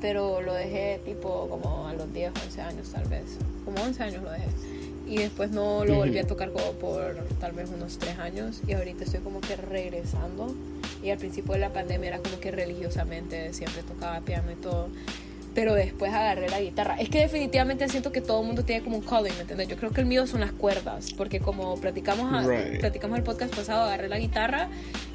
pero 0.00 0.40
lo 0.40 0.54
dejé 0.54 1.00
tipo 1.04 1.48
como 1.48 1.86
a 1.86 1.92
los 1.92 2.12
10, 2.12 2.32
11 2.44 2.60
años 2.60 2.90
tal 2.90 3.08
vez. 3.08 3.38
Como 3.64 3.80
11 3.80 4.02
años 4.02 4.22
lo 4.22 4.30
dejé. 4.30 4.48
Y 5.08 5.18
después 5.18 5.50
no 5.50 5.84
lo 5.84 5.94
volví 5.94 6.18
a 6.18 6.26
tocar 6.26 6.50
como 6.52 6.72
por 6.72 7.16
tal 7.40 7.52
vez 7.52 7.70
unos 7.70 7.98
3 7.98 8.18
años 8.18 8.60
y 8.66 8.74
ahorita 8.74 9.04
estoy 9.04 9.20
como 9.20 9.40
que 9.40 9.56
regresando. 9.56 10.54
Y 11.02 11.10
al 11.10 11.18
principio 11.18 11.54
de 11.54 11.60
la 11.60 11.72
pandemia 11.72 12.08
era 12.08 12.18
como 12.18 12.40
que 12.40 12.50
religiosamente 12.50 13.52
siempre 13.52 13.82
tocaba 13.82 14.20
piano 14.20 14.52
y 14.52 14.56
todo. 14.56 14.88
Pero 15.54 15.74
después 15.74 16.12
agarré 16.12 16.48
la 16.48 16.60
guitarra. 16.60 16.96
Es 17.00 17.08
que 17.08 17.18
definitivamente 17.20 17.88
siento 17.88 18.12
que 18.12 18.20
todo 18.20 18.40
el 18.40 18.46
mundo 18.46 18.64
tiene 18.64 18.82
como 18.84 18.96
un 18.98 19.02
calling, 19.04 19.34
¿me 19.34 19.40
entiendes? 19.40 19.68
Yo 19.68 19.76
creo 19.76 19.90
que 19.90 20.00
el 20.00 20.06
mío 20.06 20.26
son 20.26 20.40
las 20.40 20.52
cuerdas, 20.52 21.12
porque 21.16 21.40
como 21.40 21.80
platicamos, 21.80 22.32
a- 22.32 22.46
Right. 22.48 22.80
platicamos 22.80 23.18
el 23.18 23.24
podcast 23.24 23.54
pasado, 23.54 23.82
agarré 23.84 24.08
la 24.08 24.18
guitarra 24.18 24.68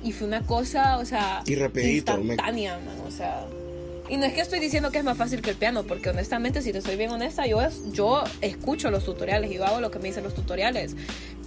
y 0.03 0.11
fue 0.11 0.27
una 0.27 0.41
cosa, 0.45 0.97
o 0.97 1.05
sea, 1.05 1.43
Y 1.45 1.55
rapidito, 1.55 2.17
me- 2.17 2.21
instantánea, 2.33 2.77
man, 2.79 2.97
o 3.07 3.11
sea... 3.11 3.45
Y 4.09 4.17
no 4.17 4.25
es 4.25 4.33
que 4.33 4.41
estoy 4.41 4.59
diciendo 4.59 4.91
que 4.91 4.97
es 4.97 5.03
más 5.05 5.17
fácil 5.17 5.41
que 5.41 5.51
el 5.51 5.55
piano, 5.55 5.83
porque 5.83 6.09
honestamente, 6.09 6.61
si 6.61 6.73
te 6.73 6.81
soy 6.81 6.97
bien 6.97 7.09
honesta, 7.11 7.47
yo, 7.47 7.61
yo 7.93 8.21
escucho 8.41 8.91
los 8.91 9.05
tutoriales 9.05 9.49
y 9.49 9.55
yo 9.55 9.65
hago 9.65 9.79
lo 9.79 9.91
que 9.91 9.99
me 9.99 10.09
dicen 10.09 10.25
los 10.25 10.33
tutoriales. 10.35 10.93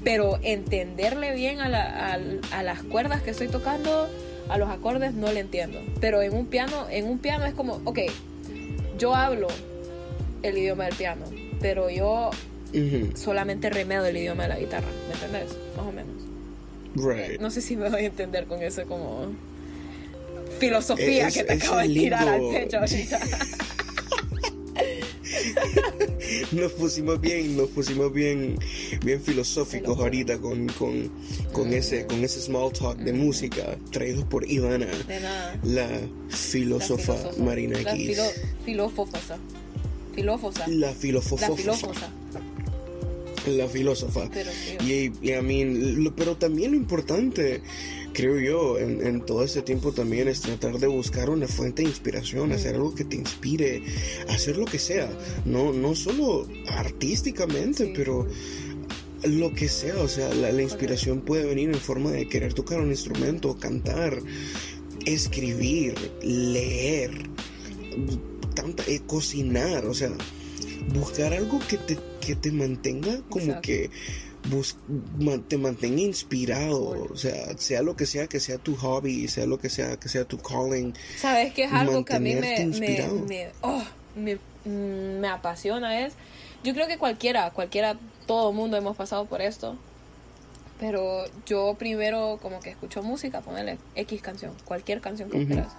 Pero 0.05 0.39
entenderle 0.43 1.35
bien 1.35 1.61
a, 1.61 1.69
la- 1.69 2.13
al- 2.13 2.41
a 2.53 2.63
las 2.63 2.83
cuerdas 2.83 3.21
que 3.21 3.31
estoy 3.31 3.49
tocando, 3.49 4.09
a 4.49 4.57
los 4.57 4.71
acordes, 4.71 5.13
no 5.13 5.31
le 5.33 5.41
entiendo. 5.41 5.81
Pero 6.01 6.23
en 6.23 6.33
un 6.35 6.47
piano, 6.47 6.87
en 6.91 7.07
un 7.09 7.19
piano 7.19 7.45
es 7.45 7.53
como, 7.53 7.81
ok, 7.85 7.99
yo 8.99 9.15
hablo 9.15 9.49
el 10.43 10.59
idioma 10.59 10.85
del 10.87 10.95
piano, 10.95 11.25
pero 11.61 11.89
yo 11.91 12.31
solamente 13.15 13.71
remedo 13.71 14.05
el 14.07 14.17
idioma 14.17 14.43
de 14.45 14.49
la 14.51 14.59
guitarra, 14.59 14.89
¿me 15.09 15.15
entendés? 15.15 15.57
Más 15.77 15.87
o 15.87 15.93
menos. 15.93 16.15
Right. 16.95 17.41
No 17.41 17.51
sé 17.51 17.61
si 17.63 17.77
me 17.77 17.89
voy 17.91 18.03
a 18.03 18.07
entender 18.07 18.47
con 18.47 18.63
eso 18.63 18.85
como 18.87 19.33
filosofía 20.59 21.29
Es- 21.29 21.35
que 21.35 21.45
te 21.45 21.53
acabo 21.55 21.77
de 21.79 21.89
tirar 21.89 22.27
al 22.29 22.41
pecho 22.51 22.79
ahorita. 22.79 23.19
Nos 26.53 26.73
pusimos 26.73 27.21
bien, 27.21 27.57
nos 27.57 27.69
pusimos 27.71 28.13
bien, 28.13 28.59
bien 29.05 29.21
filosóficos 29.23 29.99
ahorita 29.99 30.39
con, 30.39 30.67
con, 30.69 31.11
con 31.53 31.73
ese, 31.73 32.07
con 32.07 32.23
ese 32.25 32.41
small 32.41 32.73
talk 32.73 32.99
de 32.99 33.13
música 33.13 33.77
traídos 33.91 34.25
por 34.25 34.49
Ivana, 34.51 34.87
De 35.07 35.21
nada. 35.21 35.59
la 35.65 35.89
La 35.89 36.01
filósofa 36.29 37.15
filósofa. 37.15 37.43
Marina 37.43 37.81
La 37.83 37.95
X. 37.95 38.07
filo-. 38.17 38.33
Filófosa. 38.65 39.39
La 40.17 40.89
La 40.89 40.93
filósofa. 40.95 41.55
filófosa. 41.57 42.11
La 43.47 43.69
filósofa. 43.69 44.29
Pero. 44.33 44.51
Y, 44.85 45.13
y 45.23 45.33
a 45.33 45.43
mí, 45.43 45.65
lo- 45.65 46.15
pero 46.17 46.37
también 46.37 46.73
lo 46.73 46.77
importante, 46.77 47.63
creo 48.17 48.41
yo, 48.41 48.79
en, 48.79 49.07
en 49.07 49.21
todo 49.21 49.45
este 49.45 49.61
tiempo 49.61 49.93
también 49.93 50.27
es 50.27 50.41
tratar 50.41 50.79
de 50.79 50.87
buscar 50.87 51.29
una 51.29 51.47
fuente 51.47 51.83
de 51.83 51.91
inspiración, 51.91 52.51
hacer 52.51 52.75
algo 52.75 52.95
que 52.95 53.05
te 53.05 53.15
inspire, 53.15 53.83
hacer 54.31 54.57
lo 54.57 54.65
que 54.65 54.79
sea, 54.79 55.11
no, 55.45 55.75
no 55.75 55.95
solo 55.95 56.49
artísticamente, 56.67 57.93
pero 57.95 58.27
lo 59.23 59.53
que 59.53 59.69
sea, 59.69 59.99
o 59.99 60.09
sea, 60.09 60.33
la, 60.33 60.51
la 60.51 60.63
inspiración 60.63 61.21
puede 61.21 61.45
venir 61.45 61.69
en 61.69 61.79
forma 61.79 62.11
de 62.11 62.27
querer 62.27 62.55
tocar 62.55 62.81
un 62.81 62.89
instrumento, 62.89 63.59
cantar, 63.59 64.19
escribir, 65.05 65.95
leer, 66.23 67.29
tanta, 68.55 68.83
eh, 68.87 69.03
cocinar, 69.07 69.85
o 69.85 69.93
sea, 69.93 70.11
buscar 70.95 71.35
algo 71.35 71.59
que 71.69 71.77
te, 71.77 71.99
que 72.23 72.35
te 72.35 72.51
mantenga 72.51 73.21
como 73.29 73.45
Exacto. 73.45 73.63
que 73.67 73.91
bus- 74.49 74.77
te 75.49 75.59
mantenga 75.59 76.01
inspirado, 76.01 77.09
o 77.13 77.17
sea, 77.17 77.57
sea 77.59 77.83
lo 77.83 77.97
que 77.97 78.07
sea 78.07 78.27
que 78.27 78.41
sea 78.41 78.59
tu 78.59 78.77
hobby, 78.77 79.29
sea 79.29 79.47
lo 79.47 79.59
que 79.59 79.69
sea 79.71 79.97
que 79.97 80.09
sea 80.09 80.25
tu 80.25 80.39
calling, 80.39 80.95
¿Sabes 81.19 81.53
qué 81.55 81.65
es 81.65 81.73
algo 81.73 82.05
que 82.05 82.15
a 82.15 82.21
mí 82.21 82.35
me, 82.35 82.67
me, 82.67 83.09
me, 83.27 83.53
oh, 83.63 83.83
me, 84.15 84.37
mm, 84.65 85.21
me 85.21 85.29
apasiona? 85.29 86.01
Es, 86.07 86.15
yo 86.65 86.73
creo 86.75 86.87
que 86.87 86.99
cualquiera, 86.99 87.51
cualquiera, 87.51 87.97
todo 88.27 88.53
mundo 88.53 88.77
hemos 88.77 88.97
pasado 88.97 89.27
por 89.27 89.41
esto. 89.41 89.77
Pero 90.79 91.25
yo 91.47 91.75
primero 91.79 92.39
como 92.43 92.61
que 92.61 92.69
escucho 92.71 93.03
música, 93.03 93.41
ponerle 93.41 93.79
X 93.95 94.21
canción, 94.21 94.53
cualquier 94.67 95.01
canción 95.01 95.31
que 95.31 95.39
Ujú. 95.39 95.47
quieras. 95.47 95.73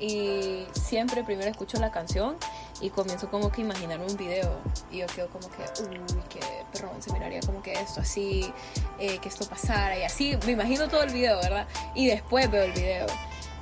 Y 0.00 0.64
siempre 0.72 1.22
primero 1.22 1.50
escucho 1.50 1.78
la 1.78 1.90
canción 1.92 2.36
y 2.82 2.90
comienzo 2.90 3.30
como 3.30 3.50
que 3.50 3.62
a 3.62 3.64
imaginar 3.64 4.00
un 4.00 4.16
video. 4.16 4.60
Y 4.90 4.98
yo 4.98 5.06
quedo 5.06 5.28
como 5.28 5.48
que, 5.48 5.62
uy, 5.82 6.00
qué 6.28 6.40
perrón, 6.72 7.00
se 7.00 7.12
miraría 7.12 7.40
como 7.40 7.62
que 7.62 7.72
esto 7.72 8.00
así, 8.00 8.52
eh, 8.98 9.18
que 9.18 9.28
esto 9.28 9.46
pasara 9.46 9.96
y 9.98 10.02
así. 10.02 10.36
Me 10.44 10.52
imagino 10.52 10.88
todo 10.88 11.04
el 11.04 11.12
video, 11.12 11.40
¿verdad? 11.40 11.66
Y 11.94 12.08
después 12.08 12.50
veo 12.50 12.64
el 12.64 12.72
video. 12.72 13.06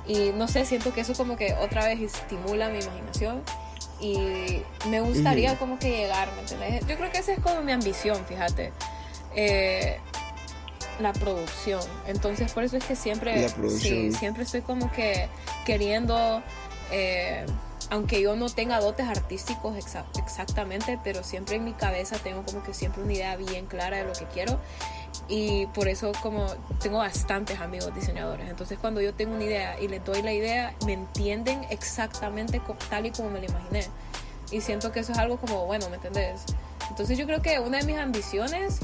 Y 0.07 0.31
no 0.31 0.47
sé, 0.47 0.65
siento 0.65 0.93
que 0.93 1.01
eso 1.01 1.13
como 1.13 1.37
que 1.37 1.53
otra 1.53 1.85
vez 1.85 2.01
estimula 2.01 2.69
mi 2.69 2.79
imaginación. 2.79 3.43
Y 3.99 4.63
me 4.89 4.99
gustaría 5.01 5.51
Ujú. 5.51 5.59
como 5.59 5.79
que 5.79 5.89
llegar, 5.91 6.27
¿me 6.33 6.41
entiendes? 6.41 6.87
Yo 6.87 6.97
creo 6.97 7.11
que 7.11 7.19
esa 7.19 7.33
es 7.33 7.39
como 7.39 7.61
mi 7.61 7.71
ambición, 7.71 8.25
fíjate. 8.25 8.73
Eh, 9.35 9.99
la 10.99 11.13
producción. 11.13 11.81
Entonces 12.07 12.51
por 12.51 12.63
eso 12.63 12.77
es 12.77 12.83
que 12.83 12.95
siempre, 12.95 13.47
sí, 13.69 14.11
siempre 14.11 14.43
estoy 14.43 14.61
como 14.61 14.91
que 14.91 15.29
queriendo, 15.65 16.41
eh, 16.91 17.45
aunque 17.91 18.21
yo 18.21 18.35
no 18.35 18.49
tenga 18.49 18.79
dotes 18.79 19.07
artísticos 19.07 19.75
exa- 19.77 20.05
exactamente, 20.17 20.97
pero 21.03 21.23
siempre 21.23 21.57
en 21.57 21.65
mi 21.65 21.73
cabeza 21.73 22.15
tengo 22.17 22.41
como 22.43 22.63
que 22.63 22.73
siempre 22.73 23.03
una 23.03 23.13
idea 23.13 23.35
bien 23.35 23.67
clara 23.67 23.97
de 23.97 24.05
lo 24.05 24.13
que 24.13 24.25
quiero. 24.25 24.57
Y 25.27 25.65
por 25.67 25.87
eso 25.89 26.11
como 26.23 26.47
tengo 26.79 26.97
bastantes 26.99 27.59
amigos 27.59 27.93
diseñadores. 27.93 28.49
Entonces 28.49 28.79
cuando 28.79 29.01
yo 29.01 29.13
tengo 29.13 29.35
una 29.35 29.43
idea 29.43 29.79
y 29.79 29.87
les 29.89 30.03
doy 30.03 30.21
la 30.21 30.31
idea, 30.33 30.73
me 30.85 30.93
entienden 30.93 31.65
exactamente 31.69 32.61
tal 32.89 33.05
y 33.05 33.11
como 33.11 33.29
me 33.29 33.39
la 33.39 33.45
imaginé. 33.47 33.85
Y 34.51 34.61
siento 34.61 34.91
que 34.91 35.01
eso 35.01 35.11
es 35.11 35.17
algo 35.17 35.37
como, 35.37 35.65
bueno, 35.65 35.89
¿me 35.89 35.97
entendés? 35.97 36.41
Entonces 36.89 37.17
yo 37.17 37.25
creo 37.25 37.41
que 37.41 37.59
una 37.59 37.77
de 37.79 37.85
mis 37.85 37.97
ambiciones 37.97 38.79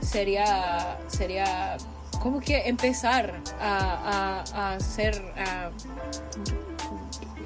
sería, 0.00 0.98
sería 1.08 1.76
como 2.22 2.40
que 2.40 2.68
empezar 2.68 3.34
a, 3.60 4.42
a, 4.54 4.70
a 4.70 4.72
hacer... 4.76 5.22
a- 5.36 5.70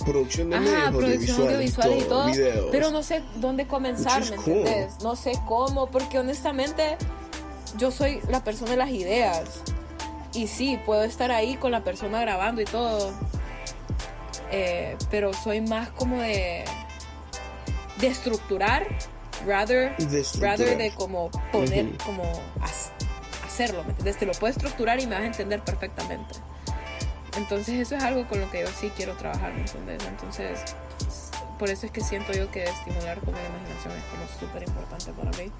producción 0.04 0.50
de 0.50 0.56
Ajá, 0.56 0.64
medios 0.90 0.90
producción 0.96 1.40
audiovisuales 1.42 2.02
y 2.04 2.08
todo. 2.08 2.26
videos. 2.26 2.66
Pero 2.70 2.90
no 2.90 3.02
sé 3.02 3.22
dónde 3.36 3.66
comenzar, 3.66 4.22
¿me 4.28 4.36
cool. 4.36 4.54
entiendes? 4.58 5.02
No 5.02 5.16
sé 5.16 5.32
cómo, 5.46 5.86
porque 5.90 6.18
honestamente 6.18 6.96
yo 7.78 7.90
soy 7.90 8.20
la 8.28 8.42
persona 8.44 8.72
de 8.72 8.76
las 8.76 8.90
ideas. 8.90 9.42
Y 10.32 10.46
sí, 10.46 10.78
puedo 10.86 11.02
estar 11.02 11.30
ahí 11.32 11.56
con 11.56 11.72
la 11.72 11.82
persona 11.82 12.20
grabando 12.20 12.60
y 12.60 12.64
todo. 12.64 13.12
Eh, 14.50 14.96
pero 15.10 15.32
soy 15.32 15.60
más 15.60 15.90
como 15.90 16.20
de. 16.20 16.64
de 17.98 18.06
estructurar, 18.06 18.86
rather, 19.46 19.96
De 19.96 20.20
estructurar. 20.20 20.58
rather 20.58 20.78
de 20.78 20.90
como 20.92 21.30
poner, 21.52 21.96
como 22.04 22.22
hacerlo, 23.44 23.82
¿me 23.84 23.90
entiendes? 23.90 24.18
Te 24.18 24.26
lo 24.26 24.32
puedo 24.32 24.50
estructurar 24.52 25.00
y 25.00 25.06
me 25.06 25.14
vas 25.14 25.22
a 25.22 25.26
entender 25.26 25.62
perfectamente. 25.62 26.34
Entonces 27.36 27.78
eso 27.80 27.96
es 27.96 28.02
algo 28.02 28.26
con 28.28 28.40
lo 28.40 28.50
que 28.50 28.60
yo 28.62 28.66
sí 28.68 28.90
quiero 28.96 29.14
trabajar, 29.16 29.52
¿me 29.54 29.60
entiendes? 29.60 30.02
Entonces, 30.06 30.60
por 31.58 31.70
eso 31.70 31.86
es 31.86 31.92
que 31.92 32.00
siento 32.02 32.32
yo 32.32 32.50
que 32.50 32.64
estimular 32.64 33.18
como 33.20 33.32
la 33.32 33.44
imaginación 33.46 33.92
es 33.96 34.04
como 34.04 34.26
súper 34.40 34.62
importante 34.68 35.12
para 35.12 35.30
mí. 35.38 35.50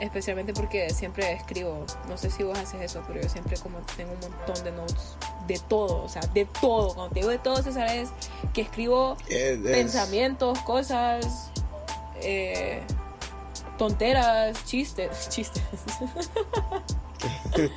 Especialmente 0.00 0.52
porque 0.52 0.90
siempre 0.90 1.32
escribo, 1.32 1.86
no 2.08 2.18
sé 2.18 2.28
si 2.30 2.42
vos 2.42 2.58
haces 2.58 2.80
eso, 2.80 3.02
pero 3.06 3.20
yo 3.22 3.28
siempre 3.28 3.56
como 3.58 3.78
tengo 3.96 4.12
un 4.12 4.20
montón 4.20 4.64
de 4.64 4.72
notes 4.72 5.16
de 5.46 5.58
todo, 5.68 6.02
o 6.04 6.08
sea, 6.08 6.22
de 6.34 6.44
todo. 6.60 6.94
Cuando 6.94 7.12
te 7.14 7.20
digo 7.20 7.30
de 7.30 7.38
todo, 7.38 7.62
César, 7.62 7.88
es 7.88 8.08
que 8.52 8.62
escribo 8.62 9.16
Es- 9.28 9.58
es- 9.58 9.58
pensamientos, 9.60 10.58
cosas, 10.60 11.50
eh, 12.20 12.82
tonteras, 13.78 14.64
chistes, 14.64 15.28
chistes. 15.30 15.62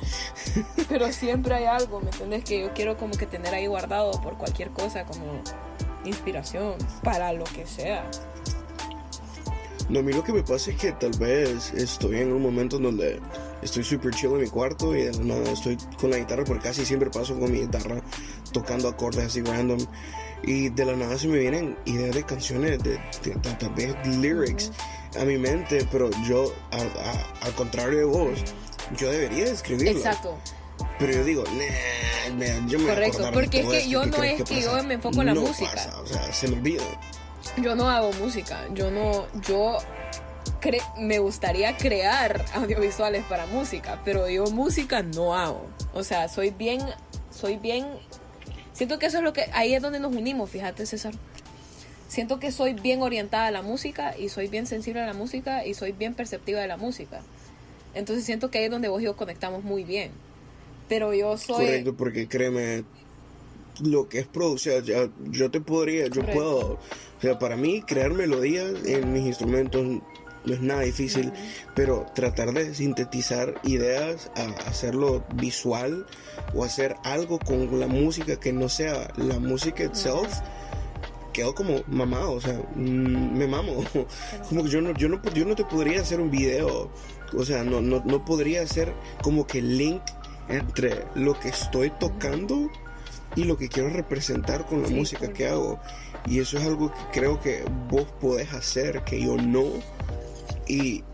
Pero 0.98 1.12
siempre 1.12 1.54
hay 1.54 1.64
algo, 1.66 2.00
¿me 2.00 2.06
entiendes? 2.06 2.42
Que 2.44 2.60
yo 2.62 2.72
quiero 2.72 2.96
como 2.96 3.12
que 3.18 3.26
tener 3.26 3.52
ahí 3.52 3.66
guardado 3.66 4.12
por 4.22 4.38
cualquier 4.38 4.70
cosa, 4.70 5.04
como 5.04 5.42
inspiración, 6.06 6.74
para 7.02 7.34
lo 7.34 7.44
que 7.44 7.66
sea. 7.66 8.08
No, 9.90 9.98
a 9.98 10.02
mí 10.02 10.14
lo 10.14 10.24
que 10.24 10.32
me 10.32 10.42
pasa 10.42 10.70
es 10.70 10.78
que 10.78 10.92
tal 10.92 11.10
vez 11.18 11.74
estoy 11.74 12.20
en 12.20 12.32
un 12.32 12.40
momento 12.40 12.78
en 12.78 12.84
donde 12.84 13.20
estoy 13.60 13.84
super 13.84 14.14
chill 14.14 14.30
en 14.32 14.40
mi 14.40 14.48
cuarto 14.48 14.96
y 14.96 15.02
de 15.02 15.12
la 15.18 15.34
nada 15.36 15.50
estoy 15.52 15.76
con 16.00 16.10
la 16.12 16.16
guitarra, 16.16 16.44
porque 16.44 16.62
casi 16.68 16.86
siempre 16.86 17.10
paso 17.10 17.38
con 17.38 17.52
mi 17.52 17.60
guitarra 17.60 18.00
tocando 18.52 18.88
acordes 18.88 19.26
así 19.26 19.42
random. 19.42 19.78
Y 20.44 20.70
de 20.70 20.84
la 20.86 20.96
nada 20.96 21.18
se 21.18 21.28
me 21.28 21.36
vienen 21.38 21.76
ideas 21.84 22.14
de 22.14 22.22
canciones, 22.22 22.82
de, 22.82 22.98
tal 23.58 23.74
vez 23.74 23.94
lyrics 24.06 24.72
a 25.20 25.24
mi 25.26 25.36
mente, 25.36 25.86
pero 25.92 26.08
yo, 26.26 26.54
a- 26.72 26.76
a- 26.76 27.46
al 27.46 27.52
contrario 27.54 27.98
de 27.98 28.04
vos, 28.04 28.38
yo 28.96 29.10
debería 29.10 29.44
de 29.44 29.50
escribirlo. 29.52 29.90
Exacto, 29.98 30.36
Pero 30.98 31.12
yo 31.12 31.24
digo, 31.24 31.44
nah, 31.44 32.34
man, 32.34 32.68
yo 32.68 32.78
me 32.78 32.84
voy 32.84 32.92
a 32.92 32.94
Correcto, 32.94 33.18
acordar 33.18 33.32
de 33.34 33.40
porque 33.40 33.60
es 33.60 33.66
que 33.66 33.76
esto, 33.78 33.90
yo 33.90 34.00
¿qué 34.02 34.06
no 34.10 34.22
es 34.24 34.42
que 34.44 34.60
yo 34.62 34.82
me 34.84 34.94
enfoco 34.94 35.20
en 35.20 35.26
la 35.26 35.34
No 35.34 35.40
música. 35.42 35.70
pasa, 35.72 36.00
o 36.00 36.06
sea, 36.06 36.32
se 36.32 36.48
me 36.48 36.56
olvida. 36.56 36.82
yo 37.62 37.74
no 37.74 37.90
hago 37.90 38.12
música, 38.14 38.60
yo 38.72 38.90
no, 38.90 39.26
yo 39.46 39.76
cre- 40.60 40.82
me 40.98 41.18
gustaría 41.18 41.76
crear 41.76 42.44
audiovisuales 42.54 43.24
para 43.24 43.44
música, 43.46 44.00
pero 44.04 44.28
yo 44.28 44.44
música 44.46 45.02
no 45.02 45.34
hago. 45.36 45.66
O 45.92 46.02
sea, 46.02 46.28
soy 46.28 46.50
bien, 46.50 46.80
soy 47.30 47.56
bien, 47.58 47.86
siento 48.72 48.98
que 48.98 49.06
eso 49.06 49.18
es 49.18 49.22
lo 49.24 49.32
que, 49.34 49.50
ahí 49.52 49.74
es 49.74 49.82
donde 49.82 50.00
nos 50.00 50.14
unimos, 50.14 50.48
fíjate 50.50 50.86
César. 50.86 51.12
Siento 52.08 52.38
que 52.40 52.52
soy 52.52 52.72
bien 52.72 53.02
orientada 53.02 53.48
a 53.48 53.50
la 53.50 53.60
música 53.62 54.16
y 54.16 54.28
soy 54.30 54.48
bien 54.48 54.66
sensible 54.66 55.02
a 55.02 55.06
la 55.06 55.12
música 55.12 55.66
y 55.66 55.74
soy 55.74 55.92
bien 55.92 56.14
perceptiva 56.14 56.60
de 56.60 56.68
la 56.68 56.76
música. 56.78 57.20
Entonces 57.94 58.24
siento 58.24 58.50
que 58.50 58.58
ahí 58.58 58.64
es 58.66 58.70
donde 58.70 58.88
vos 58.88 59.02
y 59.02 59.04
yo 59.04 59.16
conectamos 59.16 59.62
muy 59.64 59.84
bien. 59.84 60.10
Pero 60.88 61.12
yo 61.14 61.36
soy... 61.36 61.66
Correcto, 61.66 61.96
porque 61.96 62.28
créeme, 62.28 62.84
lo 63.82 64.08
que 64.08 64.20
es 64.20 64.26
producción, 64.26 64.84
ya, 64.84 65.08
yo 65.30 65.50
te 65.50 65.60
podría, 65.60 66.06
yo 66.06 66.20
Correcto. 66.20 66.32
puedo, 66.32 66.58
o 66.72 67.20
sea, 67.20 67.38
para 67.38 67.56
mí 67.56 67.82
crear 67.82 68.12
melodías 68.12 68.72
en 68.84 69.12
mis 69.12 69.26
instrumentos 69.26 69.84
no 70.46 70.54
es 70.54 70.60
nada 70.60 70.82
difícil, 70.82 71.32
pero 71.74 72.06
tratar 72.14 72.52
de 72.52 72.74
sintetizar 72.74 73.60
ideas 73.64 74.30
a 74.36 74.44
hacerlo 74.68 75.24
visual 75.34 76.06
o 76.54 76.64
hacer 76.64 76.94
algo 77.02 77.38
con 77.38 77.80
la 77.80 77.88
música 77.88 78.38
que 78.38 78.52
no 78.52 78.68
sea 78.68 79.08
la 79.16 79.40
música 79.40 79.84
itself, 79.84 80.32
quedo 81.32 81.54
como 81.54 81.82
mamado, 81.88 82.32
o 82.32 82.40
sea, 82.40 82.62
mm, 82.76 83.36
me 83.36 83.46
mamo. 83.46 83.84
Como 84.48 84.64
que 84.64 84.70
yo 84.70 84.80
no, 84.80 84.94
yo 84.94 85.08
no, 85.08 85.20
yo 85.34 85.44
no 85.44 85.54
te 85.54 85.64
podría 85.64 86.00
hacer 86.00 86.20
un 86.20 86.30
video, 86.30 86.90
o 87.36 87.44
sea, 87.44 87.64
no, 87.64 87.80
no, 87.80 88.02
no 88.04 88.24
podría 88.24 88.62
hacer 88.62 88.94
como 89.22 89.46
que 89.46 89.60
link 89.60 90.00
entre 90.48 91.04
lo 91.14 91.38
que 91.38 91.48
estoy 91.48 91.90
tocando 91.90 92.70
y 93.34 93.44
lo 93.44 93.56
que 93.56 93.68
quiero 93.68 93.90
representar 93.90 94.66
con 94.66 94.82
la 94.82 94.88
Sí, 94.88 94.94
música 94.94 95.32
que 95.32 95.48
hago. 95.48 95.78
Y 96.26 96.40
eso 96.40 96.58
es 96.58 96.64
algo 96.64 96.92
que 96.92 97.00
creo 97.12 97.40
que 97.40 97.64
vos 97.88 98.06
podés 98.20 98.52
hacer, 98.52 99.02
que 99.04 99.22
yo 99.22 99.36
no. 99.36 99.64
Y 100.66 101.04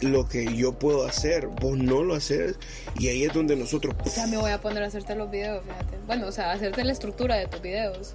lo 0.00 0.28
que 0.28 0.54
yo 0.56 0.72
puedo 0.78 1.06
hacer, 1.06 1.46
vos 1.46 1.78
no 1.78 2.02
lo 2.02 2.14
haces. 2.14 2.56
Y 2.98 3.08
ahí 3.08 3.24
es 3.24 3.32
donde 3.32 3.56
nosotros... 3.56 3.94
Ya 4.14 4.26
me 4.26 4.36
voy 4.36 4.50
a 4.50 4.60
poner 4.60 4.82
a 4.82 4.86
hacerte 4.86 5.14
los 5.14 5.30
videos, 5.30 5.64
fíjate. 5.64 5.98
Bueno, 6.06 6.26
o 6.26 6.32
sea, 6.32 6.52
hacerte 6.52 6.84
la 6.84 6.92
estructura 6.92 7.36
de 7.36 7.46
tus 7.46 7.62
videos. 7.62 8.14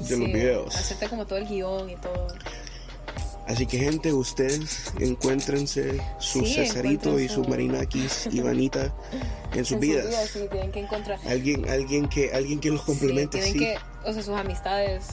De 0.00 0.16
los 0.16 0.26
videos. 0.26 0.74
Hacerte 0.74 1.08
como 1.08 1.26
todo 1.26 1.38
el 1.38 1.46
guion 1.46 1.90
y 1.90 1.96
todo. 1.96 2.28
Así 3.52 3.66
que 3.66 3.78
gente, 3.78 4.12
ustedes 4.12 4.92
encuéntrense 4.98 6.00
su 6.18 6.40
Sí, 6.44 6.54
Cesarito 6.54 7.20
y 7.20 7.28
su 7.28 7.42
su- 7.44 7.50
Marinakis 7.50 8.28
y 8.30 8.40
Vanita 8.40 8.92
en 9.54 9.64
sus 9.64 9.74
En 9.74 9.80
vidas. 9.80 10.30
sí, 10.32 10.40
tienen 10.50 10.72
que 10.72 10.80
encontrar. 10.80 11.18
Alguien, 11.28 11.68
alguien 11.68 12.08
que, 12.08 12.32
alguien 12.32 12.60
que 12.60 12.70
los 12.70 12.82
complemente, 12.82 13.42
sí, 13.42 13.52
tienen 13.52 13.74
que, 13.78 14.08
o 14.08 14.12
sea, 14.12 14.22
sus 14.22 14.34
amistades, 14.36 15.04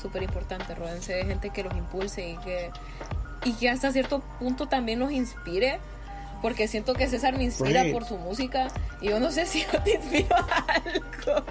súper 0.00 0.22
importante, 0.24 0.74
rodense 0.74 1.14
de 1.14 1.24
gente 1.26 1.50
que 1.50 1.62
los 1.62 1.74
impulse 1.76 2.28
y 2.30 2.36
que, 2.38 2.70
y 3.44 3.52
que 3.52 3.68
hasta 3.70 3.92
cierto 3.92 4.20
punto 4.40 4.66
también 4.68 4.98
los 4.98 5.12
inspire. 5.12 5.78
Porque 6.42 6.68
siento 6.68 6.92
que 6.92 7.08
César 7.08 7.38
me 7.38 7.44
inspira 7.44 7.84
Right. 7.84 7.92
por 7.94 8.04
su 8.04 8.18
música 8.18 8.68
y 9.00 9.08
yo 9.08 9.18
no 9.20 9.30
sé 9.30 9.46
si 9.46 9.64
yo 9.72 9.80
te 9.82 9.94
inspiro 9.94 10.34
a 10.36 10.66
algo. 10.74 11.44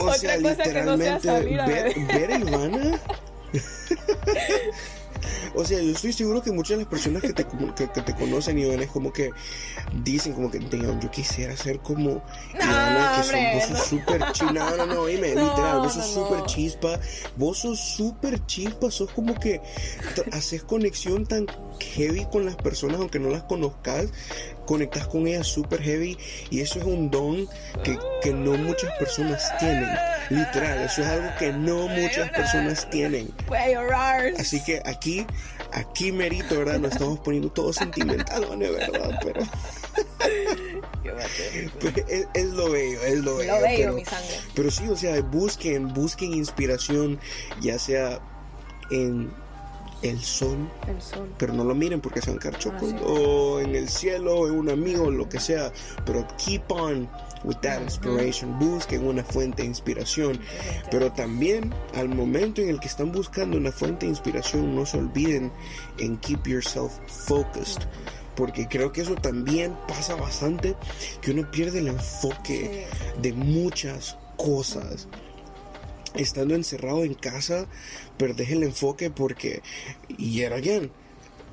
O 0.00 0.04
Otra 0.04 0.16
sea, 0.18 0.40
cosa 0.40 0.62
que 0.62 0.82
no 0.82 0.96
sea 0.96 1.20
salir 1.20 1.60
a 1.60 1.66
ver, 1.66 1.94
ver 2.06 2.32
a 2.32 2.38
Ivana. 2.38 3.00
o 5.54 5.64
sea, 5.64 5.80
yo 5.80 5.92
estoy 5.92 6.12
seguro 6.12 6.42
que 6.42 6.52
muchas 6.52 6.76
de 6.76 6.84
las 6.84 6.88
personas 6.90 7.22
que 7.22 7.32
te, 7.32 7.44
que, 7.76 7.90
que 7.90 8.02
te 8.02 8.14
conocen, 8.14 8.58
Ivana, 8.58 8.82
es 8.82 8.90
como 8.90 9.12
que 9.12 9.30
dicen 10.02 10.32
como 10.34 10.50
que 10.50 10.58
"Damn, 10.58 11.00
yo 11.00 11.10
quisiera 11.10 11.56
ser 11.56 11.78
como 11.80 12.22
Ivana, 12.54 13.12
que 13.16 13.22
son- 13.22 13.34
hombre, 13.34 13.54
vos 13.54 13.62
sos 13.64 13.70
no. 13.70 13.84
súper 13.98 14.32
chispa. 14.32 14.52
No, 14.52 14.76
no, 14.76 14.86
no, 14.86 15.06
dime, 15.06 15.34
No, 15.34 15.48
literal, 15.48 15.78
vos 15.80 15.92
sos 15.94 16.08
no, 16.08 16.24
súper 16.24 16.38
no. 16.40 16.46
chispa. 16.46 17.00
Vos 17.36 17.58
sos 17.58 17.78
súper 17.80 18.44
chispa, 18.46 18.90
sos 18.90 19.10
como 19.10 19.34
que 19.38 19.60
haces 20.32 20.62
conexión 20.64 21.26
tan 21.26 21.46
heavy 21.80 22.26
con 22.30 22.44
las 22.44 22.56
personas, 22.56 22.98
aunque 23.00 23.18
no 23.18 23.30
las 23.30 23.44
conozcas. 23.44 24.06
Conectas 24.66 25.06
con 25.06 25.26
ellas 25.26 25.46
súper 25.46 25.82
heavy 25.82 26.16
y 26.50 26.60
eso 26.60 26.78
es 26.78 26.84
un 26.84 27.10
don 27.10 27.46
que, 27.82 27.98
que 28.22 28.32
no 28.32 28.52
muchas 28.52 28.96
personas 28.98 29.52
tienen. 29.58 29.88
Literal, 30.30 30.82
eso 30.82 31.02
es 31.02 31.08
algo 31.08 31.28
que 31.38 31.52
no 31.52 31.88
muchas 31.88 32.30
personas 32.30 32.88
tienen. 32.90 33.30
Así 34.38 34.62
que 34.64 34.82
aquí, 34.84 35.26
aquí 35.72 36.12
merito, 36.12 36.58
¿verdad? 36.58 36.78
Nos 36.78 36.92
estamos 36.92 37.20
poniendo 37.20 37.50
todos 37.50 37.76
sentimentalones, 37.76 38.70
¿verdad? 38.72 39.18
Pero, 39.22 39.42
pero 41.80 41.96
es, 42.08 42.28
es 42.32 42.46
lo 42.46 42.70
bello, 42.70 43.02
es 43.02 43.18
lo 43.18 43.36
bello. 43.36 43.54
Lo 43.54 43.62
bello, 43.62 43.76
pero, 43.76 43.92
mi 43.92 44.04
sangre. 44.04 44.40
pero 44.54 44.70
sí, 44.70 44.88
o 44.88 44.96
sea, 44.96 45.20
busquen, 45.20 45.92
busquen 45.92 46.32
inspiración, 46.32 47.20
ya 47.60 47.78
sea 47.78 48.20
en 48.90 49.30
el 50.02 50.20
sol, 50.20 50.68
El 50.86 51.00
sol. 51.00 51.32
pero 51.38 51.52
no 51.52 51.64
lo 51.64 51.74
miren 51.74 52.00
porque 52.00 52.20
se 52.20 52.30
van 52.30 52.38
a 52.38 52.42
quedar 52.42 52.58
chocos, 52.58 52.92
Ah, 52.94 52.98
sí. 52.98 53.04
o 53.06 53.60
en 53.60 53.74
el 53.74 53.88
cielo, 53.88 54.46
en 54.48 54.54
un 54.54 54.70
amigo, 54.70 55.10
lo 55.10 55.28
que 55.28 55.40
sea, 55.40 55.72
pero 56.04 56.26
keep 56.44 56.62
on 56.70 57.08
with 57.44 57.56
that 57.62 57.80
inspiration, 57.82 58.58
busquen 58.58 59.06
una 59.06 59.22
fuente 59.24 59.62
de 59.62 59.68
inspiración, 59.68 60.40
pero 60.90 61.12
también 61.12 61.74
al 61.94 62.08
momento 62.08 62.60
en 62.62 62.68
el 62.70 62.80
que 62.80 62.88
están 62.88 63.12
buscando 63.12 63.56
una 63.56 63.70
fuente 63.72 64.06
de 64.06 64.10
inspiración, 64.10 64.74
no 64.74 64.84
se 64.86 64.98
olviden 64.98 65.52
en 65.98 66.16
keep 66.18 66.46
yourself 66.46 66.92
focused. 67.06 67.82
Porque 68.36 68.66
creo 68.66 68.90
que 68.92 69.02
eso 69.02 69.14
también 69.14 69.76
pasa 69.86 70.16
bastante, 70.16 70.74
que 71.20 71.30
uno 71.30 71.48
pierde 71.52 71.78
el 71.78 71.86
enfoque 71.86 72.86
de 73.22 73.32
muchas 73.32 74.18
cosas. 74.36 75.06
Estando 76.14 76.54
encerrado 76.54 77.04
en 77.04 77.14
casa, 77.14 77.66
perdés 78.18 78.50
el 78.50 78.62
enfoque 78.62 79.10
porque, 79.10 79.62
y 80.16 80.42
era 80.42 80.56
again, 80.56 80.90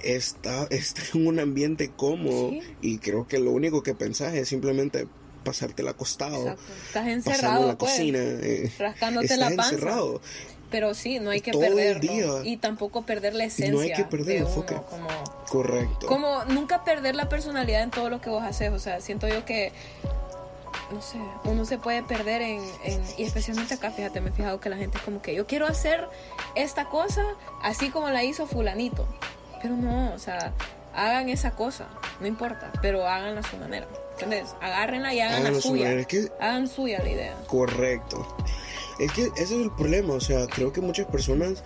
está, 0.03 0.65
está 0.69 1.01
en 1.13 1.27
un 1.27 1.39
ambiente 1.39 1.89
cómodo 1.95 2.49
Sí. 2.51 2.61
y 2.81 2.97
creo 2.99 3.27
que 3.27 3.39
lo 3.39 3.51
único 3.51 3.83
que 3.83 3.93
pensás 3.95 4.33
es 4.35 4.49
simplemente 4.49 5.07
pasártela 5.43 5.91
acostado, 5.91 6.49
Exacto. 6.49 6.61
Estás 6.61 6.85
pasarlo 6.93 7.09
en 7.09 7.13
encerrado, 7.17 7.67
la 7.67 7.77
pues, 7.77 7.91
cocina, 7.93 8.19
eh, 8.21 8.71
rascándote 8.77 9.25
estás 9.25 9.39
la 9.39 9.49
panza. 9.55 9.73
encerrado. 9.73 10.21
Pero 10.69 10.93
sí, 10.93 11.19
no 11.19 11.31
hay 11.31 11.41
que 11.41 11.51
Todo 11.51 11.65
el 11.65 11.73
perderlo. 11.73 12.41
día. 12.43 12.49
Y 12.51 12.55
tampoco 12.57 13.01
perder 13.05 13.33
la 13.35 13.43
esencia. 13.43 13.73
No 13.73 13.79
hay 13.81 13.91
que 13.91 14.05
perder 14.05 14.25
de 14.27 14.37
el 14.37 14.43
enfoque. 14.43 14.75
Como, 14.89 15.07
Correcto. 15.49 16.07
como 16.07 16.45
nunca 16.45 16.85
perder 16.85 17.13
la 17.15 17.27
personalidad 17.27 17.83
en 17.83 17.91
todo 17.91 18.09
lo 18.09 18.21
que 18.21 18.29
vos 18.29 18.41
haces. 18.41 18.71
O 18.71 18.79
sea, 18.79 19.01
siento 19.01 19.27
yo 19.27 19.43
que, 19.43 19.73
no 20.91 21.01
sé, 21.01 21.17
uno 21.45 21.65
se 21.65 21.77
puede 21.77 22.03
perder 22.03 22.41
en, 22.41 22.63
en- 22.83 23.03
y 23.17 23.23
especialmente 23.23 23.73
acá, 23.73 23.91
fíjate, 23.91 24.21
me 24.21 24.29
he 24.29 24.33
fijado 24.33 24.59
que 24.59 24.69
la 24.69 24.77
gente 24.77 24.97
es 24.97 25.03
como 25.03 25.21
que 25.21 25.33
yo 25.33 25.45
quiero 25.47 25.67
hacer 25.67 26.07
esta 26.55 26.85
cosa 26.85 27.23
así 27.63 27.89
como 27.89 28.09
la 28.09 28.23
hizo 28.23 28.45
fulanito. 28.47 29.07
Pero 29.61 29.75
no, 29.75 30.13
o 30.13 30.19
sea, 30.19 30.53
hagan 30.95 31.29
esa 31.29 31.51
cosa, 31.51 31.87
no 32.19 32.27
importa, 32.27 32.71
pero 32.81 33.07
háganla 33.07 33.41
a 33.41 33.43
su 33.43 33.57
manera. 33.57 33.87
¿Entendés? 34.13 34.55
Agárrenla 34.61 35.13
y 35.13 35.19
hagan 35.21 35.43
la 35.43 35.59
suya. 35.61 35.83
manera. 35.83 36.01
Es 36.01 36.07
que 36.07 36.31
Hagan 36.39 36.67
suya 36.67 36.99
la 37.03 37.09
idea. 37.09 37.35
Correcto. 37.47 38.35
Es 38.99 39.11
que 39.13 39.23
ese 39.35 39.43
es 39.43 39.51
el 39.51 39.71
problema, 39.71 40.13
o 40.13 40.19
sea, 40.19 40.45
creo 40.47 40.71
que 40.73 40.81
muchas 40.81 41.07
personas 41.07 41.63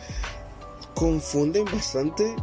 confunden 0.94 1.66
bastante 1.66 2.36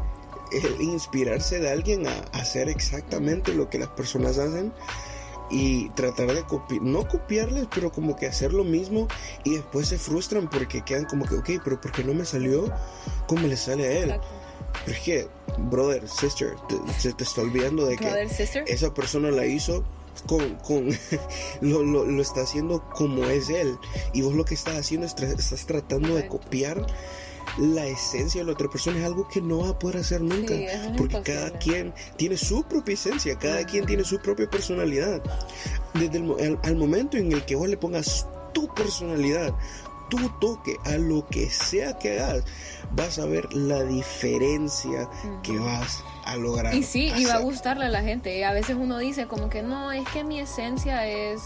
el 0.53 0.83
inspirarse 0.83 1.61
de 1.61 1.71
alguien 1.71 2.07
a 2.07 2.13
hacer 2.39 2.69
exactamente 2.69 3.55
lo 3.55 3.71
que 3.71 3.79
las 3.79 3.89
personas 3.89 4.37
hacen 4.37 4.73
y 5.53 5.91
tratar 5.91 6.33
de 6.35 6.43
copiar, 6.45 6.83
no 6.83 7.07
copiarles, 7.07 7.67
pero 7.73 7.93
como 7.93 8.17
que 8.17 8.27
hacer 8.27 8.53
lo 8.53 8.65
mismo 8.65 9.07
y 9.45 9.51
después 9.57 9.87
se 9.89 9.99
frustran 9.99 10.49
porque 10.51 10.83
quedan 10.83 11.05
como 11.05 11.27
que, 11.27 11.35
ok, 11.37 11.51
pero 11.63 11.81
¿por 11.81 11.93
qué 11.93 12.03
no 12.03 12.15
me 12.15 12.25
salió 12.25 12.73
como 13.29 13.47
le 13.47 13.57
sale 13.57 13.87
a 13.87 13.93
él? 13.93 14.05
Exacto. 14.11 14.29
Pero 14.87 14.97
es 14.97 15.03
que, 15.05 15.29
brother, 15.59 16.09
sister, 16.09 16.55
te- 16.69 16.93
se 16.99 17.13
te 17.13 17.25
está 17.25 17.43
olvidando 17.43 17.85
de 17.87 17.97
que 17.97 18.05
Brother, 18.07 18.29
sister. 18.31 18.65
esa 18.67 18.95
persona 18.95 19.31
la 19.31 19.45
hizo 19.45 19.85
con, 20.27 20.55
con 20.57 20.89
lo, 21.61 21.83
lo, 21.83 22.05
lo 22.07 22.23
está 22.23 22.41
haciendo 22.43 22.83
como 22.91 23.25
es 23.25 23.51
él 23.51 23.77
y 24.15 24.23
vos 24.23 24.35
lo 24.35 24.45
que 24.47 24.55
estás 24.55 24.77
haciendo 24.79 25.07
es 25.07 25.15
tra- 25.15 25.39
estás 25.39 25.67
tratando 25.67 26.15
de 26.15 26.27
copiar 26.27 26.87
la 27.59 27.87
esencia 27.87 28.41
de 28.41 28.47
la 28.47 28.53
otra 28.53 28.69
persona 28.69 28.99
es 28.99 29.05
algo 29.05 29.29
que 29.29 29.41
no 29.41 29.59
va 29.59 29.71
a 29.71 29.79
poder 29.79 29.99
hacer 29.99 30.21
nunca 30.21 30.55
Sí, 30.55 30.67
porque 30.97 31.17
imposible. 31.17 31.23
cada 31.23 31.59
quien 31.59 31.95
tiene 32.17 32.37
su 32.37 32.63
propia 32.65 32.95
esencia 32.95 33.39
cada 33.39 33.65
quien 33.65 33.85
tiene 33.87 34.05
su 34.05 34.19
propia 34.21 34.49
personalidad 34.49 35.23
desde 35.95 36.19
el 36.19 36.31
al, 36.41 36.59
al 36.63 36.77
momento 36.77 37.17
en 37.17 37.31
el 37.33 37.45
que 37.45 37.55
vos 37.55 37.69
le 37.69 37.77
pongas 37.77 38.27
tu 38.55 38.73
personalidad 38.75 39.55
tu 40.09 40.29
toque 40.41 40.77
a 40.85 40.97
lo 40.99 41.27
que 41.29 41.49
sea 41.51 41.99
que 41.99 42.21
hagas 42.21 42.45
vas 42.93 43.19
a 43.19 43.25
ver 43.27 43.53
la 43.55 43.83
diferencia 43.83 45.09
que 45.43 45.59
vas 45.59 46.03
a 46.25 46.37
lograr 46.37 46.75
Y 46.75 46.83
sí, 46.83 47.13
y 47.17 47.25
va 47.25 47.35
a 47.35 47.39
gustarle 47.41 47.87
a 47.87 47.89
la 47.89 48.03
gente. 48.03 48.39
Y 48.39 48.43
a 48.43 48.53
veces 48.53 48.77
uno 48.79 48.99
dice 48.99 49.27
como 49.27 49.49
que 49.49 49.63
no, 49.63 49.91
es 49.91 50.07
que 50.11 50.23
mi 50.23 50.39
esencia 50.39 51.07
es, 51.09 51.41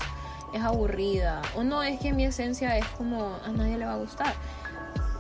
es 0.52 0.60
aburrida. 0.62 1.40
O 1.54 1.62
no, 1.64 1.82
es 1.82 1.98
que 2.00 2.12
mi 2.12 2.24
esencia 2.24 2.76
es 2.76 2.84
como 2.98 3.38
a 3.44 3.48
nadie 3.52 3.78
le 3.78 3.86
va 3.86 3.94
a 3.94 3.98
gustar. 3.98 4.34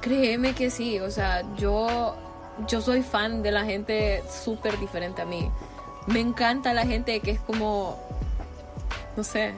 Créeme 0.06 0.54
que 0.54 0.70
sí, 0.70 1.00
o 1.00 1.10
sea, 1.10 1.42
yo, 1.56 2.14
yo 2.68 2.80
soy 2.80 3.02
fan 3.02 3.42
de 3.42 3.50
la 3.50 3.64
gente 3.64 4.22
súper 4.30 4.78
diferente 4.78 5.22
a 5.22 5.24
mí. 5.24 5.50
Me 6.06 6.20
encanta 6.20 6.72
la 6.72 6.86
gente 6.86 7.18
que 7.18 7.32
es 7.32 7.40
como, 7.40 7.98
no 9.16 9.24
sé, 9.24 9.54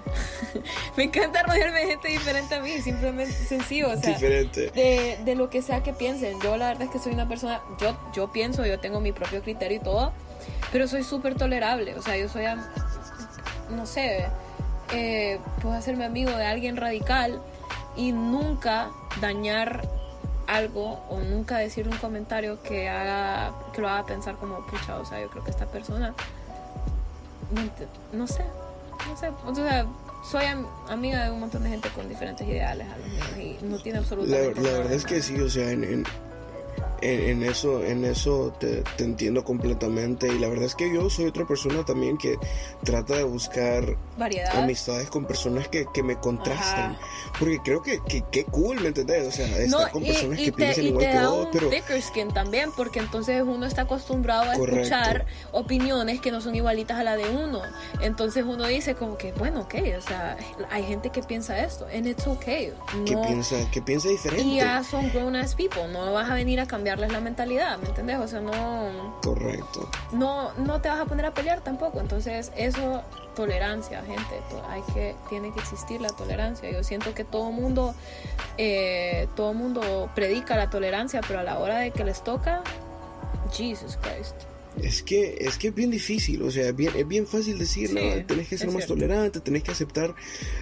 me 0.96 1.02
encanta 1.02 1.42
rodearme 1.42 1.80
de 1.80 1.86
gente 1.88 2.08
diferente 2.08 2.54
a 2.54 2.60
mí, 2.62 2.80
simplemente 2.80 3.30
sencillo, 3.30 3.90
o 3.90 3.96
sea, 3.98 4.14
diferente 4.14 4.70
de, 4.70 5.18
de 5.22 5.34
lo 5.34 5.50
que 5.50 5.60
sea 5.60 5.82
que 5.82 5.92
piensen. 5.92 6.40
Yo 6.40 6.56
la 6.56 6.68
verdad 6.68 6.84
es 6.84 6.90
que 6.92 6.98
soy 6.98 7.12
una 7.12 7.28
persona, 7.28 7.60
yo, 7.78 7.94
yo 8.14 8.32
pienso, 8.32 8.64
yo 8.64 8.80
tengo 8.80 9.00
mi 9.00 9.12
propio 9.12 9.42
criterio 9.42 9.76
y 9.76 9.80
todo, 9.80 10.14
pero 10.72 10.88
soy 10.88 11.04
súper 11.04 11.34
tolerable. 11.34 11.94
O 11.94 12.00
sea, 12.00 12.16
yo 12.16 12.26
soy, 12.26 12.46
no 13.68 13.84
sé, 13.84 14.24
eh, 14.94 15.40
puedo 15.60 15.74
hacerme 15.74 16.06
amigo 16.06 16.30
de 16.30 16.46
alguien 16.46 16.78
radical 16.78 17.38
y 17.98 18.12
nunca 18.12 18.88
dañar 19.20 19.97
algo 20.48 20.98
o 21.10 21.20
nunca 21.20 21.58
decir 21.58 21.86
un 21.86 21.96
comentario 21.98 22.60
que 22.62 22.88
haga 22.88 23.52
que 23.72 23.80
lo 23.82 23.88
haga 23.88 24.04
pensar 24.06 24.34
como 24.36 24.64
pucha 24.66 24.96
o 24.96 25.04
sea 25.04 25.20
yo 25.20 25.28
creo 25.28 25.44
que 25.44 25.50
esta 25.50 25.66
persona 25.66 26.14
no, 28.12 28.26
sé 28.26 28.42
no 29.08 29.16
sé 29.16 29.30
o 29.46 29.54
sea 29.54 29.86
soy 30.24 30.44
am- 30.46 30.66
amiga 30.88 31.24
de 31.24 31.30
un 31.30 31.40
montón 31.40 31.62
de 31.62 31.68
gente 31.70 31.88
con 31.90 32.08
diferentes 32.08 32.46
ideales 32.48 32.86
a 32.90 32.96
los 32.96 33.06
míos 33.08 33.58
y 33.62 33.64
no 33.64 33.78
tiene 33.78 33.98
La, 33.98 34.02
absolutamente 34.04 34.54
la 34.60 34.62
nada 34.62 34.78
verdad 34.78 34.92
es 34.94 35.04
que 35.04 35.22
sí, 35.22 35.40
o 35.40 35.48
sea, 35.48 35.70
en, 35.70 35.84
en, 35.84 36.04
en- 37.02 37.42
en 37.42 37.42
eso, 37.42 37.84
en 37.84 38.04
eso 38.04 38.52
te, 38.58 38.82
te 38.96 39.04
entiendo 39.04 39.44
completamente. 39.44 40.28
Y 40.28 40.38
la 40.38 40.48
verdad 40.48 40.64
es 40.66 40.74
que 40.74 40.92
yo 40.92 41.08
soy 41.10 41.26
otra 41.26 41.46
persona 41.46 41.84
también 41.84 42.16
que 42.18 42.36
trata 42.84 43.16
de 43.16 43.24
buscar 43.24 43.96
variedad. 44.16 44.56
amistades 44.58 45.08
con 45.10 45.24
personas 45.26 45.68
que, 45.68 45.86
que 45.92 46.02
me 46.02 46.16
contrasten. 46.16 46.84
Ajá. 46.92 46.98
Porque 47.38 47.58
creo 47.64 47.82
que, 47.82 48.00
que, 48.08 48.22
que 48.30 48.44
cool, 48.44 48.80
¿me 48.80 48.88
entendés? 48.88 49.26
O 49.28 49.30
sea, 49.32 49.46
estar 49.46 49.68
No, 49.86 49.90
con 49.90 50.02
y, 50.04 50.08
personas 50.12 50.38
y 50.38 50.44
que 50.46 50.50
te, 50.52 50.56
piensan 50.56 50.84
y 50.84 50.88
igual 50.88 51.04
te 51.04 51.10
que 51.10 51.16
da 51.16 51.28
vos, 51.28 51.46
un 51.46 51.50
pero 51.52 51.68
thicker 51.68 52.02
skin 52.02 52.28
también, 52.28 52.70
porque 52.76 52.98
entonces 53.00 53.42
uno 53.46 53.66
está 53.66 53.82
acostumbrado 53.82 54.50
a 54.50 54.54
Correcto. 54.54 54.80
escuchar 54.80 55.26
opiniones 55.52 56.20
que 56.20 56.30
no 56.30 56.40
son 56.40 56.54
igualitas 56.54 56.98
a 56.98 57.04
la 57.04 57.16
de 57.16 57.28
uno. 57.28 57.62
Entonces 58.00 58.44
uno 58.46 58.66
dice 58.66 58.94
como 58.94 59.16
que, 59.18 59.32
bueno, 59.32 59.60
ok, 59.62 59.74
o 59.98 60.00
sea, 60.00 60.36
hay 60.70 60.84
gente 60.84 61.10
que 61.10 61.22
piensa 61.22 61.58
esto, 61.64 61.86
and 61.94 62.06
it's 62.06 62.26
okay. 62.26 62.72
que 63.04 63.14
No- 63.14 63.22
piensa, 63.22 63.56
que 63.70 63.82
piensa 63.82 64.08
diferente. 64.08 64.42
y 64.44 64.56
ya 64.56 64.82
son 64.84 65.10
grown 65.12 65.36
ass 65.36 65.54
people, 65.54 65.88
no 65.92 66.12
vas 66.12 66.30
a 66.30 66.34
venir 66.34 66.60
a 66.60 66.66
cambiarles 66.88 67.12
la 67.12 67.20
mentalidad, 67.20 67.78
¿me 67.78 67.88
entendés? 67.88 68.18
O 68.18 68.26
sea, 68.26 68.40
no, 68.40 69.20
Correcto. 69.22 69.90
no, 70.12 70.52
no 70.54 70.80
te 70.80 70.88
vas 70.88 71.00
a 71.00 71.04
poner 71.04 71.26
a 71.26 71.34
pelear 71.34 71.60
tampoco. 71.62 72.00
Entonces, 72.00 72.50
eso, 72.56 73.02
tolerancia, 73.36 74.02
gente, 74.02 74.40
hay 74.70 74.80
que, 74.94 75.14
tiene 75.28 75.52
que 75.52 75.60
existir 75.60 76.00
la 76.00 76.08
tolerancia. 76.08 76.70
Yo 76.70 76.82
siento 76.82 77.14
que 77.14 77.24
todo 77.24 77.50
mundo, 77.52 77.94
eh, 78.56 79.28
todo 79.36 79.52
mundo 79.52 80.10
predica 80.14 80.56
la 80.56 80.70
tolerancia, 80.70 81.20
pero 81.26 81.40
a 81.40 81.42
la 81.42 81.58
hora 81.58 81.78
de 81.78 81.90
que 81.90 82.04
les 82.04 82.24
toca, 82.24 82.62
Jesus 83.52 83.98
Christ. 84.00 84.34
Es 84.82 85.02
que 85.02 85.38
es 85.40 85.58
que 85.58 85.68
es 85.68 85.74
bien 85.74 85.90
difícil, 85.90 86.40
o 86.42 86.50
sea, 86.52 86.68
es 86.68 86.76
bien, 86.76 86.92
es 86.96 87.06
bien 87.06 87.26
fácil 87.26 87.58
decir, 87.58 87.88
Sí, 87.88 87.94
no, 87.94 88.24
tenés 88.26 88.48
que 88.48 88.56
ser 88.56 88.68
más 88.68 88.76
cierto. 88.76 88.94
tolerante, 88.94 89.40
tenés 89.40 89.64
que 89.64 89.72
aceptar 89.72 90.14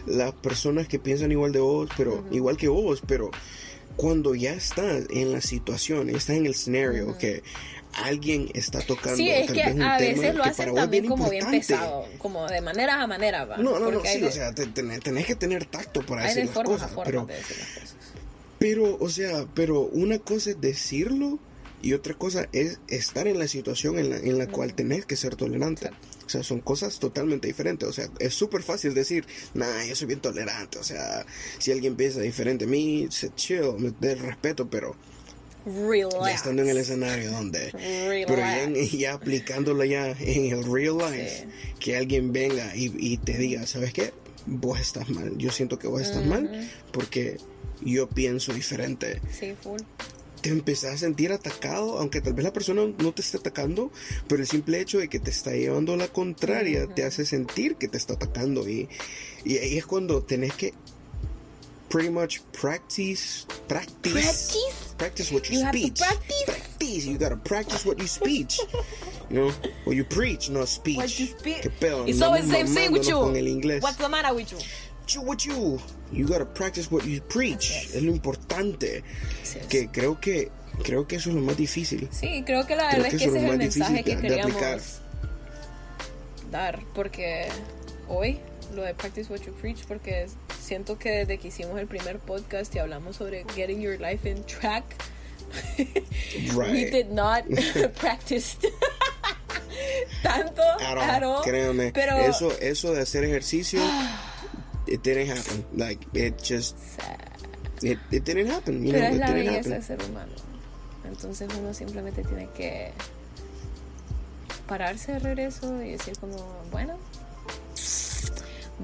las 0.07 0.33
personas 0.33 0.89
que 0.89 0.99
piensan 0.99 1.31
igual 1.33 1.53
de 1.53 1.61
vos, 1.61 1.91
pero 1.99 2.25
igual 2.31 2.57
que 2.57 2.69
vos, 2.69 3.03
pero 3.07 3.31
cuando 3.97 4.35
ya 4.35 4.53
estás 4.53 5.05
en 5.11 5.33
la 5.33 5.41
situación, 5.41 6.11
estás 6.11 6.37
en 6.37 6.47
el 6.47 6.53
escenario 6.53 7.17
que 7.19 7.43
alguien 7.95 8.51
está 8.55 8.81
tocando 8.83 9.17
Sí, 9.17 9.31
es 9.31 9.47
tal 9.47 9.57
que 9.57 9.63
vez 9.65 9.75
un 9.75 9.83
a 9.83 9.97
tema 9.97 10.21
veces 10.21 10.35
lo 10.35 10.43
que 10.43 10.49
hacen 10.51 10.75
también 10.75 11.07
como 11.07 11.31
bien 11.31 11.43
importante. 11.45 11.67
pesado, 11.75 12.05
como 12.19 12.47
de 12.47 12.61
maneras 12.61 12.97
a 12.99 13.07
manera, 13.07 13.45
¿va? 13.47 13.57
No, 13.57 13.79
no, 13.79 13.87
no, 13.91 13.93
Porque 13.93 14.09
sí, 14.13 14.21
de- 14.21 14.27
o 14.27 14.33
sea, 14.33 14.55
te- 14.55 14.67
tenés, 14.67 15.01
tenés 15.01 15.25
que 15.27 15.35
tener 15.35 15.65
tacto 15.65 16.05
para 16.05 16.23
hay 16.23 16.29
decir 16.29 16.43
de 16.43 16.47
las 16.47 16.55
formas 16.55 16.83
cosas, 16.83 17.01
pero 17.07 17.25
de 17.27 17.35
decir 17.35 17.57
las 17.59 17.69
cosas. 17.71 17.97
Pero, 18.59 18.97
o 19.01 19.09
sea, 19.09 19.47
pero 19.55 19.81
una 19.83 20.19
cosa 20.19 20.51
es 20.51 20.61
decirlo 20.61 21.39
y 21.83 21.93
otra 21.95 22.15
cosa 22.15 22.49
es 22.53 22.79
estar 22.89 23.27
en 23.29 23.39
la 23.39 23.49
situación 23.49 23.99
en 23.99 24.11
la, 24.11 24.17
en 24.19 24.39
la 24.39 24.47
cual 24.47 24.75
tenés 24.75 25.07
que 25.07 25.17
ser 25.17 25.37
tolerante. 25.37 25.91
O 26.27 26.29
sea, 26.29 26.43
son 26.43 26.61
cosas 26.61 26.99
totalmente 26.99 27.47
diferentes. 27.47 27.89
O 27.89 27.93
sea, 27.93 28.09
es 28.19 28.35
súper 28.35 28.63
fácil 28.63 28.95
decir, 28.95 29.25
nah, 29.55 29.85
yo 29.85 29.95
soy 29.95 30.09
bien 30.09 30.21
tolerante. 30.21 30.79
O 30.79 30.83
sea, 30.85 31.25
si 31.59 31.71
alguien 31.73 31.95
piensa 31.97 32.21
diferente 32.21 32.65
a 32.65 32.69
mí, 32.69 33.07
se 33.11 33.33
chill, 33.35 33.75
me 33.79 33.93
dé 34.01 34.17
respeto, 34.17 34.69
pero 34.69 34.97
Relax. 35.65 36.15
ya 36.25 36.31
estando 36.33 36.63
en 36.63 36.69
el 36.69 36.77
escenario 36.79 37.31
donde... 37.31 37.71
Pero 37.73 38.37
ya, 38.39 38.67
Relax. 38.67 38.93
ya 38.93 39.13
aplicándolo 39.15 39.85
ya 39.85 40.11
en 40.19 40.47
el 40.53 40.65
real 40.65 40.99
life, 40.99 41.41
Sí. 41.47 41.75
que 41.81 41.97
alguien 41.97 42.33
venga 42.33 42.75
y, 42.77 42.93
y 42.99 43.19
te 43.19 43.37
diga, 43.39 43.67
¿sabes 43.67 43.93
qué? 43.93 44.13
Vos 44.47 44.79
estás 44.81 45.09
mal. 45.09 45.37
Yo 45.39 45.51
siento 45.51 45.79
que 45.79 45.89
vos 45.89 46.03
estás 46.03 46.21
Ujú. 46.23 46.31
mal 46.31 46.71
porque 46.93 47.37
yo 47.83 48.09
pienso 48.09 48.53
diferente 48.53 49.21
Sí, 49.33 49.55
full. 49.61 49.81
Te 50.47 50.53
empezás 50.53 50.95
a 50.95 50.99
sentir 50.99 51.33
atacado, 51.33 51.99
aunque 51.99 52.21
tal 52.21 52.33
vez 52.35 52.45
la 52.45 52.53
persona 52.53 52.83
no 52.99 53.13
te 53.13 53.21
esté 53.21 53.39
atacando, 53.39 53.91
pero 54.29 54.43
el 54.43 54.47
simple 54.47 54.81
hecho 54.81 54.99
de 54.99 55.09
que 55.09 55.19
te 55.19 55.31
está 55.31 55.51
llevando 55.51 55.97
la 55.97 56.07
contraria 56.07 56.85
Ujú. 56.85 56.95
te 56.95 57.03
hace 57.05 57.27
sentir 57.27 57.75
que 57.75 57.89
te 57.89 57.97
está 57.99 58.15
atacando 58.15 58.69
y, 58.69 58.89
y 59.45 59.59
ahí 59.59 59.77
es 59.77 59.87
cuando 59.87 60.23
tenés 60.23 60.53
que 60.55 60.73
pretty 61.89 62.11
much 62.11 62.43
practice, 62.61 63.45
practice, 63.67 64.13
Practice? 64.13 64.95
practice 64.97 65.33
what 65.35 65.43
you, 65.51 65.59
You 65.63 65.67
speech. 65.69 65.99
practice? 65.99 66.45
Practice, 66.47 67.07
you 67.07 67.19
gotta 67.19 67.37
practice 67.37 67.85
what 67.85 67.99
you 67.99 68.07
speech. 68.07 68.61
You 69.29 69.37
know, 69.41 69.53
or 69.87 69.93
you 69.93 70.05
preach, 70.05 70.51
no 70.51 70.65
speech. 70.67 70.99
What 70.99 71.19
you 71.19 71.27
speak. 71.27 71.61
Qué 71.61 71.69
pedo, 71.81 72.07
It's 72.07 72.23
always 72.23 72.47
the 72.47 72.53
same 72.55 72.67
thing 72.69 72.93
with 72.93 73.09
you. 73.09 73.19
What's 73.81 73.97
the 73.97 74.09
matter 74.09 74.33
with 74.33 74.53
you? 74.53 74.59
You, 75.09 75.23
what 75.23 75.39
you, 75.45 75.79
you 76.13 76.27
gotta 76.27 76.45
practice 76.45 76.91
what 76.91 77.05
you 77.05 77.21
preach. 77.23 77.71
Es. 77.95 78.03
Lo 78.03 78.11
importante 78.11 79.03
que 79.69 79.89
creo 79.89 80.21
que 80.21 80.51
creo 80.83 81.07
que 81.07 81.17
eso 81.17 81.31
es 81.31 81.37
lo 81.37 81.43
más 81.43 81.57
difícil. 81.57 82.09
Sí, 82.11 82.43
creo 82.45 82.67
que 82.67 82.75
la 82.77 82.91
Creo 82.91 83.03
verdad 83.05 83.11
que 83.11 83.17
es 83.17 83.23
que 83.23 83.29
ese 83.29 83.39
es 83.39 83.51
el 83.53 83.59
mensaje 83.59 84.03
que 84.05 84.17
de- 84.17 84.23
queríamos 84.23 85.01
dar, 86.51 86.81
porque 86.95 87.49
hoy 88.09 88.41
lo 88.75 88.83
de 88.83 88.95
Practice 88.95 89.33
What 89.33 89.41
You 89.43 89.53
Preach, 89.55 89.85
porque 89.87 90.27
siento 90.61 90.99
que 90.99 91.11
desde 91.11 91.39
que 91.39 91.49
hicimos 91.49 91.79
el 91.79 91.87
primer 91.87 92.19
podcast 92.19 92.75
y 92.75 92.79
hablamos 92.79 93.17
sobre 93.17 93.45
getting 93.55 93.81
your 93.81 93.99
life 94.01 94.29
in 94.29 94.45
track, 94.45 94.85
we 95.79 96.51
Right. 96.53 96.93
did 96.93 97.07
not 97.11 97.45
practice 98.01 98.57
tanto 100.23 100.63
all, 100.63 101.43
Créeme, 101.45 101.93
pero 101.93 102.19
eso 102.19 102.51
eso 102.61 102.93
de 102.93 103.03
hacer 103.03 103.25
ejercicio 103.25 103.81
it 104.97 105.03
didn't 105.03 105.29
happen. 105.29 105.65
Like 105.77 106.07
it 106.15 106.35
just 106.43 106.77
it, 107.83 107.99
it 108.11 108.25
didn't 108.25 108.49
happen, 108.51 108.85
you 108.85 108.93
pero 108.93 109.05
know, 109.05 109.09
es 109.11 109.15
it 109.17 109.21
la 109.21 109.27
didn't 109.33 109.47
belleza 109.47 109.69
del 109.71 109.83
ser 109.83 109.99
humano. 110.03 110.33
Entonces 111.05 111.49
uno 111.59 111.73
simplemente 111.73 112.23
tiene 112.25 112.49
que 112.57 112.93
pararse 114.67 115.13
de 115.13 115.19
regreso 115.21 115.81
y 115.83 115.93
decir 115.93 116.19
como, 116.19 116.37
bueno, 116.73 116.97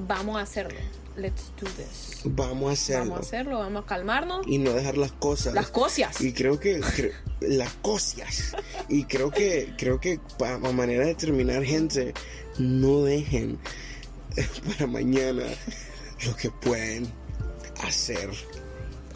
vamos 0.07 0.37
a 0.39 0.43
hacerlo. 0.43 0.79
Let's 1.17 1.53
do 1.61 1.67
this. 1.77 2.21
Vamos 2.25 2.71
a 2.71 2.73
hacerlo 2.73 3.11
Vamos 3.11 3.19
a 3.19 3.21
hacerlo, 3.21 3.59
vamos 3.59 3.83
a 3.85 3.87
calmarnos. 3.87 4.47
y 4.47 4.57
no 4.59 4.73
dejar 4.73 4.97
las 4.97 5.13
cosas. 5.13 5.53
Las 5.53 5.69
cosas. 5.69 6.21
Y 6.23 6.33
creo 6.33 6.59
que 6.59 6.81
cre- 6.81 7.13
las 7.41 7.73
cosas. 7.75 8.57
Y 8.89 9.05
creo 9.05 9.31
que 9.31 9.75
creo 9.77 10.01
que 10.01 10.19
para 10.39 10.59
manera 10.59 11.05
de 11.05 11.15
terminar, 11.15 11.65
gente, 11.65 12.15
no 12.59 13.03
dejen 13.03 13.59
para 14.69 14.87
mañana 14.87 15.43
lo 16.27 16.37
que 16.37 16.51
pueden 16.51 17.07
hacer 17.83 18.31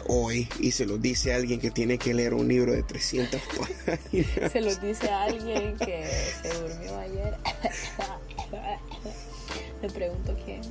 hoy. 0.07 0.47
Y 0.59 0.71
se 0.71 0.85
lo 0.85 0.97
dice 0.97 1.33
alguien 1.33 1.59
que 1.59 1.71
tiene 1.71 1.97
que 1.97 2.13
leer 2.13 2.33
un 2.33 2.47
libro 2.47 2.73
de 2.73 2.83
300 2.83 3.41
páginas. 3.85 4.51
Se 4.51 4.61
lo 4.61 4.75
dice 4.75 5.09
a 5.09 5.23
alguien 5.23 5.77
que 5.77 6.05
se 6.41 6.49
durmió 6.59 6.97
ayer. 6.99 7.37
Me 9.81 9.89
pregunto 9.89 10.37
quién. 10.45 10.61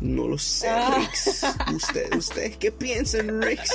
No 0.00 0.28
lo 0.28 0.38
sé, 0.38 0.68
Ah. 0.68 0.94
Rix. 0.96 1.42
Usted, 1.74 2.14
¿Ustedes 2.14 2.56
qué 2.56 2.70
piensan, 2.70 3.42
Rix? 3.42 3.70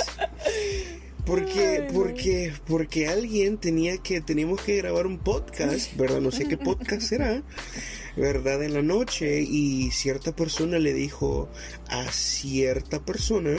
Porque, 1.26 1.86
porque, 1.92 2.52
porque 2.66 3.08
alguien 3.08 3.56
tenía 3.58 3.98
que, 3.98 4.20
teníamos 4.20 4.60
que 4.60 4.76
grabar 4.76 5.06
un 5.06 5.18
podcast, 5.18 5.94
¿verdad? 5.96 6.20
No 6.20 6.30
sé 6.30 6.46
qué 6.46 6.56
podcast 6.58 7.02
será, 7.02 7.42
¿verdad? 8.16 8.62
En 8.62 8.74
la 8.74 8.82
noche 8.82 9.40
y 9.42 9.90
cierta 9.90 10.32
persona 10.32 10.78
le 10.78 10.92
dijo 10.92 11.48
a 11.88 12.04
cierta 12.12 13.00
persona, 13.00 13.56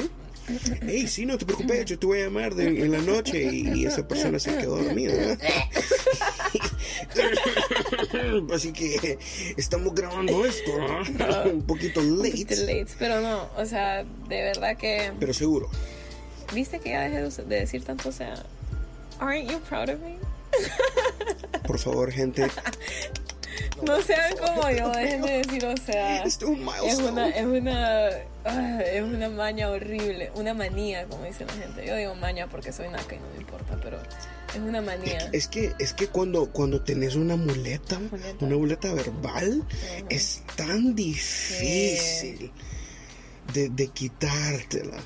hey, 0.88 1.08
sí, 1.08 1.26
no 1.26 1.38
te 1.38 1.46
preocupes, 1.46 1.86
yo 1.86 2.00
te 2.00 2.06
voy 2.06 2.20
a 2.22 2.26
llamar 2.26 2.56
de- 2.56 2.68
en 2.68 2.92
la 2.92 3.00
noche 3.02 3.44
y, 3.52 3.86
esa 3.86 4.08
persona 4.08 4.40
se 4.40 4.58
quedó 4.58 4.78
dormida. 4.82 5.38
Así 8.54 8.72
que 8.72 9.18
estamos 9.58 9.94
grabando 9.94 10.46
esto, 10.46 10.72
¿no? 10.78 11.52
un 11.52 11.62
poquito 11.64 12.00
Un 12.00 12.18
late, 12.20 12.32
poquito 12.32 12.56
late, 12.62 12.88
Pero 13.00 13.22
no, 13.22 13.50
o 13.58 13.66
sea, 13.66 14.04
de 14.04 14.42
verdad 14.44 14.78
que. 14.78 15.12
pero 15.20 15.34
seguro. 15.34 15.70
¿Viste 16.54 16.80
que 16.80 16.90
ya 16.92 17.02
dejé 17.10 17.44
de 17.44 17.56
decir 17.60 17.84
tanto? 17.84 18.10
O 18.10 18.12
sea, 18.12 18.46
¿aren't 19.20 19.50
you 19.50 19.60
proud 19.62 19.90
of 19.90 20.00
me? 20.00 20.18
Por 21.68 21.80
favor, 21.80 22.12
gente, 22.12 22.48
No 23.86 24.02
sean 24.02 24.36
como 24.38 24.70
yo, 24.70 24.90
dejen 24.92 25.22
de 25.22 25.38
decir, 25.44 25.66
o 25.66 25.78
sea. 25.78 26.24
este 26.24 26.46
es 26.46 26.52
un 26.52 26.68
Es 26.86 27.00
una, 27.00 27.30
es 27.30 27.46
una, 27.46 28.10
ah, 28.46 28.82
es 28.82 29.04
una 29.04 29.30
maña 29.30 29.70
horrible, 29.70 30.32
una 30.36 30.54
manía, 30.54 31.06
como 31.06 31.26
dice 31.26 31.46
la 31.46 31.54
gente. 31.54 31.86
Yo 31.86 31.96
digo 31.96 32.16
maña 32.16 32.48
porque 32.48 32.72
soy 32.72 32.88
naca 32.90 33.16
y 33.16 33.20
no 33.20 33.28
me 33.34 33.42
importa, 33.42 33.78
pero 33.84 33.98
es 34.54 34.60
una 34.60 34.82
manía. 34.82 35.30
Es 35.34 35.48
que, 35.48 35.74
es 35.80 35.94
que 35.94 36.08
cuando, 36.08 36.52
cuando 36.52 36.82
tenés 36.82 37.16
una 37.16 37.36
muleta, 37.36 38.00
Muleta. 38.00 38.46
una 38.46 38.56
muleta 38.56 38.94
verbal, 38.94 39.64
es 40.10 40.44
tan 40.56 40.96
difícil 40.96 42.52
de, 43.54 43.70
de 43.70 43.88
quitártela. 43.88 44.98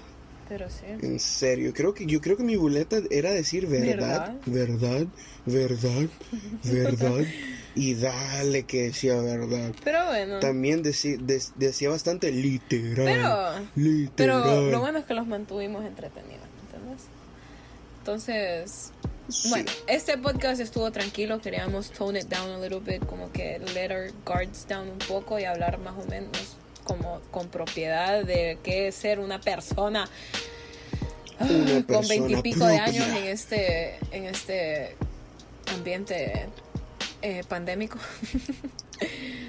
Pero 0.48 0.68
sí. 0.68 0.86
En 0.88 1.20
serio, 1.20 1.74
creo 1.76 1.94
que 1.94 2.08
yo 2.08 2.22
creo 2.22 2.36
que 2.36 2.44
mi 2.44 2.58
muleta 2.58 2.98
era 3.12 3.32
decir 3.32 3.68
verdad, 3.68 4.36
verdad, 4.48 5.06
verdad, 5.46 6.08
verdad, 6.64 7.24
y 7.76 7.96
dale 7.96 8.64
que 8.64 8.84
decía 8.84 9.16
verdad. 9.22 9.74
Pero 9.84 10.06
bueno. 10.08 10.40
También 10.40 10.84
deci- 10.84 11.18
des- 11.18 11.54
decía 11.56 11.90
bastante 11.90 12.32
literal. 12.32 13.06
Pero, 13.06 13.70
literal. 13.76 14.44
pero 14.44 14.72
lo 14.72 14.80
bueno 14.80 15.00
es 15.00 15.06
que 15.06 15.14
los 15.14 15.28
mantuvimos 15.28 15.86
entretenidos, 15.86 16.46
¿entendés? 16.66 17.04
Entonces, 18.00 18.92
Bueno, 19.50 19.70
este 19.88 20.18
podcast 20.18 20.60
estuvo 20.60 20.92
tranquilo, 20.92 21.40
queríamos 21.40 21.92
tone 21.92 22.20
it 22.22 22.28
down 22.28 22.50
a 22.50 22.58
little 22.60 22.80
bit, 22.80 23.06
como 23.06 23.32
que 23.32 23.60
let 23.76 23.92
our 23.92 24.12
guards 24.26 24.66
down 24.68 24.90
un 24.90 24.98
poco 24.98 25.38
y 25.38 25.44
hablar 25.46 25.78
más 25.80 25.94
o 26.04 26.10
menos 26.10 26.32
como 26.84 27.22
con 27.30 27.50
propiedad 27.50 28.24
de 28.26 28.58
qué 28.64 28.88
es 28.88 28.96
ser 28.96 29.20
una 29.20 29.40
persona, 29.40 30.10
Una 31.40 31.74
con 31.74 31.84
persona 31.84 32.08
veintipico 32.08 32.66
de 32.66 32.78
años 32.80 33.06
en 33.10 33.24
este, 33.26 34.00
en 34.12 34.26
este 34.26 34.96
ambiente 35.76 36.48
eh, 37.22 37.44
pandémico. 37.48 37.98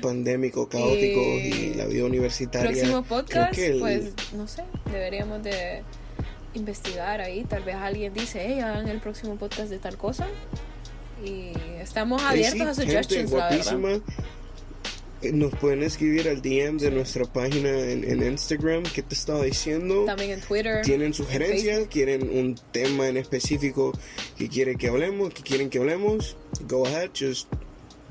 Pandémico, 0.03 0.69
caótico 0.69 1.21
y, 1.21 1.73
Y 1.73 1.75
la 1.75 1.87
vida 1.87 2.05
universitaria. 2.05 2.71
Próximo 2.71 3.03
podcast, 3.03 3.59
el- 3.59 3.81
pues 3.81 4.13
no 4.35 4.47
sé, 4.49 4.63
deberíamos 4.91 5.43
de 5.43 5.83
investigar 6.55 7.21
ahí. 7.21 7.45
Tal 7.45 7.63
vez 7.65 7.77
alguien 7.77 8.13
dice, 8.15 8.43
hey, 8.47 8.61
hagan 8.61 8.89
el 8.89 9.01
próximo 9.01 9.37
podcast 9.37 9.71
de 9.71 9.79
tal 9.79 9.97
cosa. 9.97 10.27
Y 11.25 11.53
estamos 11.81 12.23
abiertos 12.23 12.55
sí, 12.55 12.63
a 12.63 12.67
gente 12.67 12.83
suggestions, 13.05 13.31
la 13.33 13.51
verdad. 13.51 14.01
Eh, 15.23 15.33
Nos 15.33 15.55
pueden 15.57 15.83
escribir 15.83 16.31
al 16.31 16.41
DM 16.41 16.79
de 16.79 16.91
nuestra 16.91 17.27
página 17.27 17.69
en, 17.69 18.05
en 18.11 18.23
Instagram 18.23 18.85
que 18.85 19.03
te 19.03 19.15
estaba 19.15 19.43
diciendo. 19.45 20.05
También 20.07 20.31
en 20.31 20.41
Twitter. 20.41 20.81
Tienen 20.83 21.09
en 21.09 21.15
sugerencias, 21.15 21.89
quieren 21.89 22.23
un 22.31 22.55
tema 22.73 23.07
en 23.07 23.19
específico 23.19 23.93
que 24.39 24.49
quieren 24.49 24.79
que 24.79 24.89
hablemos, 24.89 25.35
que 25.35 25.43
quieren 25.43 25.69
que 25.69 25.77
hablemos. 25.79 26.39
Go 26.67 26.87
ahead, 26.87 27.11
just 27.15 27.49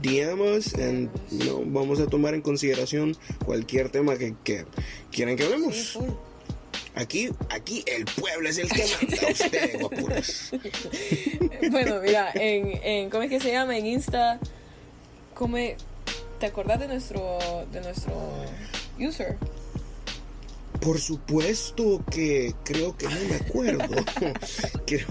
DM 0.01 0.41
us 0.41 0.73
and 0.75 1.09
you 1.31 1.39
know, 1.39 1.63
vamos 1.65 1.99
a 1.99 2.07
tomar 2.07 2.33
en 2.33 2.41
consideración 2.41 3.15
cualquier 3.45 3.89
tema 3.89 4.17
que, 4.17 4.35
que 4.43 4.65
quieran 5.11 5.35
que 5.35 5.43
hablemos. 5.43 5.75
Sí. 5.75 5.99
Aquí, 6.95 7.29
aquí 7.49 7.83
el 7.85 8.05
pueblo 8.05 8.49
es 8.49 8.57
el 8.57 8.69
que 8.69 8.83
manda 8.83 9.27
a 9.27 9.31
ustedes, 9.31 9.79
guapuras. 9.79 10.51
bueno, 11.71 12.01
mira, 12.01 12.31
en, 12.33 12.79
en, 12.83 13.09
¿cómo 13.09 13.23
es 13.23 13.29
que 13.29 13.39
se 13.39 13.51
llama? 13.51 13.77
En 13.77 13.85
Insta, 13.85 14.39
¿cómo 15.33 15.57
es? 15.57 15.75
¿te 16.39 16.45
acordás 16.45 16.79
de 16.79 16.87
nuestro, 16.87 17.37
de 17.71 17.81
nuestro 17.81 18.13
user? 18.97 19.37
Por 20.79 20.99
supuesto 20.99 22.01
que 22.09 22.55
creo 22.63 22.95
que 22.95 23.07
no 23.07 23.19
me 23.29 23.35
acuerdo. 23.35 23.95
creo, 24.85 25.07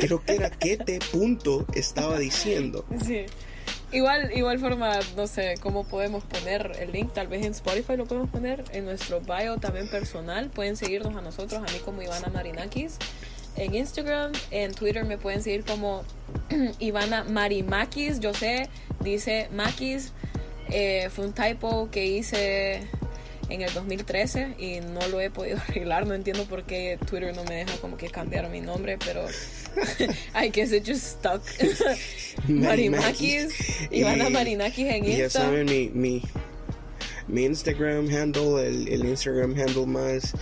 creo 0.00 0.24
que 0.24 0.34
era 0.34 0.50
que 0.50 0.76
te 0.76 0.98
punto 0.98 1.64
estaba 1.74 2.18
diciendo. 2.18 2.84
Sí. 3.04 3.24
Igual, 3.92 4.32
igual 4.36 4.58
forma, 4.58 4.98
no 5.16 5.26
sé 5.28 5.54
cómo 5.60 5.84
podemos 5.84 6.24
poner 6.24 6.72
el 6.80 6.90
link, 6.90 7.12
tal 7.12 7.28
vez 7.28 7.46
en 7.46 7.52
Spotify 7.52 7.96
lo 7.96 8.04
podemos 8.06 8.28
poner, 8.30 8.64
en 8.72 8.84
nuestro 8.84 9.20
bio 9.20 9.58
también 9.58 9.88
personal, 9.88 10.50
pueden 10.50 10.76
seguirnos 10.76 11.14
a 11.14 11.20
nosotros, 11.20 11.62
a 11.62 11.72
mí 11.72 11.78
como 11.84 12.02
Ivana 12.02 12.28
Marinakis, 12.28 12.98
en 13.56 13.74
Instagram, 13.74 14.32
en 14.50 14.74
Twitter 14.74 15.04
me 15.04 15.18
pueden 15.18 15.42
seguir 15.42 15.64
como 15.64 16.02
Ivana 16.78 17.24
Marimakis, 17.24 18.20
yo 18.20 18.34
sé, 18.34 18.68
dice 19.00 19.48
Makis, 19.52 20.12
eh, 20.68 21.08
fue 21.10 21.26
un 21.26 21.32
typo 21.32 21.88
que 21.90 22.06
hice 22.06 22.88
en 23.48 23.62
el 23.62 23.72
2013 23.72 24.54
y 24.58 24.80
no 24.80 25.06
lo 25.08 25.20
he 25.20 25.30
podido 25.30 25.58
arreglar, 25.68 26.06
no 26.06 26.14
entiendo 26.14 26.44
por 26.44 26.64
qué 26.64 26.98
Twitter 27.08 27.34
no 27.34 27.44
me 27.44 27.56
deja 27.56 27.76
como 27.78 27.96
que 27.96 28.08
cambiar 28.08 28.48
mi 28.50 28.60
nombre, 28.60 28.98
pero 29.04 29.26
I 30.34 30.50
guess 30.50 30.72
it 30.72 30.84
just 30.86 31.18
stuck. 31.18 31.42
Marimakis, 32.48 33.54
Ivana 33.90 34.30
Marinakis 34.30 34.86
en 34.86 35.04
Y 35.04 35.16
ya 35.16 35.30
saben, 35.30 35.66
mi, 35.66 35.90
mi, 35.90 36.22
mi 37.28 37.44
Instagram 37.44 38.08
handle, 38.08 38.66
el, 38.66 38.88
el 38.88 39.04
Instagram 39.04 39.54
handle 39.58 39.86
más. 39.86 40.32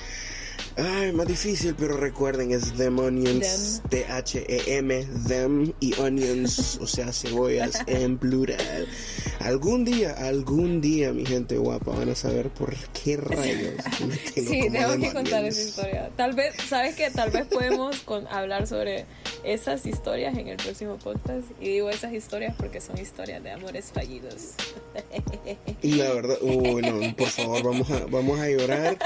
Ay, 0.76 1.12
más 1.12 1.28
difícil, 1.28 1.74
pero 1.78 1.96
recuerden, 1.96 2.50
es 2.50 2.72
Them 2.74 2.98
Onions. 2.98 3.80
T-H-E-M, 3.88 5.06
Them 5.28 5.72
y 5.78 5.94
Onions, 6.00 6.78
o 6.80 6.86
sea, 6.86 7.12
cebollas 7.12 7.80
en 7.86 8.18
plural. 8.18 8.88
Algún 9.38 9.84
día, 9.84 10.12
algún 10.12 10.80
día, 10.80 11.12
mi 11.12 11.24
gente 11.24 11.56
guapa, 11.58 11.92
van 11.92 12.10
a 12.10 12.14
saber 12.14 12.48
por 12.50 12.74
qué 12.92 13.16
rayos 13.16 13.74
me 14.06 14.16
tengo 14.16 14.50
Sí, 14.50 14.68
tengo 14.70 14.98
que 14.98 15.12
contar 15.12 15.40
Onions. 15.40 15.58
esa 15.58 15.68
historia. 15.68 16.10
Tal 16.16 16.32
vez, 16.34 16.54
¿sabes 16.68 16.96
qué? 16.96 17.10
Tal 17.10 17.30
vez 17.30 17.46
podemos 17.46 18.00
con, 18.00 18.26
hablar 18.26 18.66
sobre 18.66 19.06
esas 19.44 19.86
historias 19.86 20.36
en 20.36 20.48
el 20.48 20.56
próximo 20.56 20.96
podcast. 20.98 21.46
Y 21.60 21.68
digo 21.68 21.90
esas 21.90 22.12
historias 22.12 22.54
porque 22.56 22.80
son 22.80 22.98
historias 22.98 23.42
de 23.44 23.52
amores 23.52 23.92
fallidos. 23.92 24.54
Y 25.82 25.92
la 25.92 26.12
verdad, 26.12 26.38
uy, 26.40 26.82
no, 26.82 27.16
por 27.16 27.28
favor, 27.28 27.62
vamos 27.62 27.90
a, 27.90 28.06
vamos 28.06 28.40
a 28.40 28.48
llorar. 28.48 28.98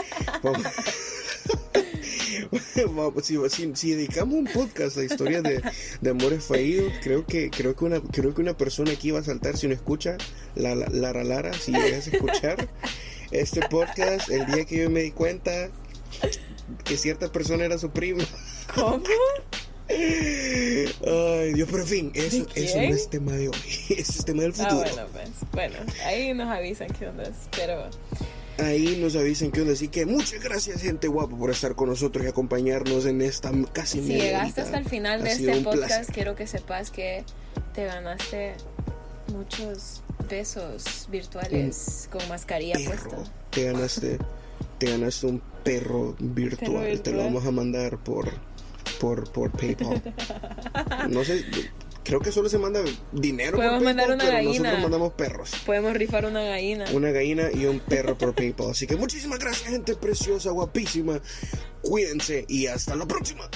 Vamos, 0.42 0.62
si, 3.23 3.37
si- 3.51 3.73
si 3.75 3.91
dedicamos 3.93 4.35
un 4.37 4.47
podcast 4.47 4.97
a 4.99 5.05
historias 5.05 5.43
de, 5.43 5.63
de 6.01 6.11
amores 6.11 6.45
fallidos, 6.45 6.93
creo 7.03 7.27
que, 7.27 7.51
creo 7.51 7.75
que 7.77 7.85
una, 7.85 8.01
creo 8.01 8.35
que 8.35 8.41
una 8.41 8.57
persona 8.57 8.93
aquí 8.93 9.11
va 9.11 9.21
a 9.21 9.25
saltar 9.25 9.57
si 9.57 9.69
no 9.69 9.75
escucha 9.75 10.17
la, 10.55 10.75
la, 10.75 10.87
Lara 10.89 11.25
Lara, 11.25 11.53
si 11.53 11.73
llegas 11.73 12.07
a 12.07 12.11
escuchar 12.11 12.69
este 13.31 13.61
podcast, 13.69 14.31
el 14.31 14.47
día 14.47 14.65
que 14.65 14.79
yo 14.83 14.91
me 14.91 15.03
di 15.03 15.11
cuenta 15.11 15.69
que 16.85 16.97
cierta 16.97 17.31
persona 17.31 17.65
era 17.65 17.77
su 17.79 17.91
prima. 17.91 18.25
¿Cómo? 18.75 19.03
Ay, 19.91 21.53
Dios, 21.55 21.69
pero 21.71 21.83
en 21.83 21.89
fin, 21.89 22.11
eso, 22.15 22.45
¿De 22.55 22.65
eso 22.65 22.77
no 22.77 22.83
es 22.95 23.09
tema 23.11 23.33
de 23.33 23.49
hoy, 23.49 23.57
es 23.97 24.25
tema 24.25 24.43
del 24.43 24.53
Ah, 24.53 24.65
futuro. 24.65 24.81
bueno, 24.81 25.07
pues. 25.13 25.29
Bueno, 25.53 25.77
ahí 26.05 26.35
nos 26.35 26.49
avisan 26.49 26.89
qué 26.99 27.07
onda. 27.09 27.23
es, 27.25 27.31
Pero 27.57 27.89
Ahí 28.59 28.99
nos 29.01 29.14
avisan 29.16 29.51
que 29.53 29.61
onda. 29.61 29.73
Así 29.73 29.88
que 29.88 30.05
muchas 30.07 30.42
gracias, 30.42 30.83
gente 30.83 31.07
guapa, 31.09 31.37
por 31.37 31.51
estar 31.51 31.75
con 31.77 31.88
nosotros 31.88 32.25
y 32.25 32.29
acompañarnos 32.29 33.07
en 33.07 33.23
esta 33.23 33.51
casi 33.73 34.01
si 34.03 34.09
media 34.09 34.25
llegaste 34.25 34.62
horita. 34.62 34.62
hasta 34.62 34.79
el 34.79 34.85
final 34.87 35.23
de 35.23 35.31
este 35.33 35.61
podcast, 35.62 35.87
placer. 35.88 36.14
quiero 36.14 36.35
que 36.35 36.47
sepas 36.47 36.90
que 36.90 37.25
te 37.75 37.85
ganaste 37.85 38.55
muchos 39.33 40.03
besos 40.29 41.07
virtuales 41.11 42.09
con 42.11 42.27
mascarilla 42.29 42.75
Perro, 42.75 43.09
puesta. 43.11 43.33
te 43.51 43.64
ganaste, 43.64 44.18
te 44.79 44.90
ganaste 44.90 45.27
un 45.27 45.42
perro 45.62 46.16
virtual. 46.18 46.71
Perro 46.73 46.81
Te 46.83 46.90
virtual. 46.90 47.16
lo 47.16 47.23
vamos 47.25 47.47
a 47.47 47.51
mandar 47.51 47.99
por, 48.03 48.29
por, 49.01 49.31
por 49.33 49.51
PayPal. 49.53 50.03
No 51.11 51.25
sé, 51.25 51.44
creo 52.09 52.21
que 52.21 52.33
solo 52.33 52.49
se 52.49 52.57
manda 52.57 52.81
dinero 53.12 53.59
Podemos 53.59 53.77
por 53.77 53.85
mandar 53.85 54.07
PayPal, 54.07 54.14
una 54.16 54.25
pero 54.25 54.37
gallina. 54.37 54.62
nosotros 54.71 54.83
mandamos 54.83 55.12
perros. 55.12 55.51
Podemos 55.66 55.92
rifar 55.92 56.25
una 56.25 56.42
gallina. 56.42 56.87
Una 56.94 57.11
gallina 57.11 57.51
y 57.53 57.66
un 57.66 57.81
perro 57.81 58.16
por 58.16 58.35
PayPal. 58.35 58.71
Así 58.71 58.87
que 58.87 58.97
muchísimas 58.97 59.38
gracias, 59.38 59.68
gente 59.71 59.94
preciosa, 59.94 60.51
guapísima. 60.51 61.21
Cuídense 61.83 62.47
y 62.49 62.66
hasta 62.66 62.97
la 62.97 63.07
próxima. 63.07 63.51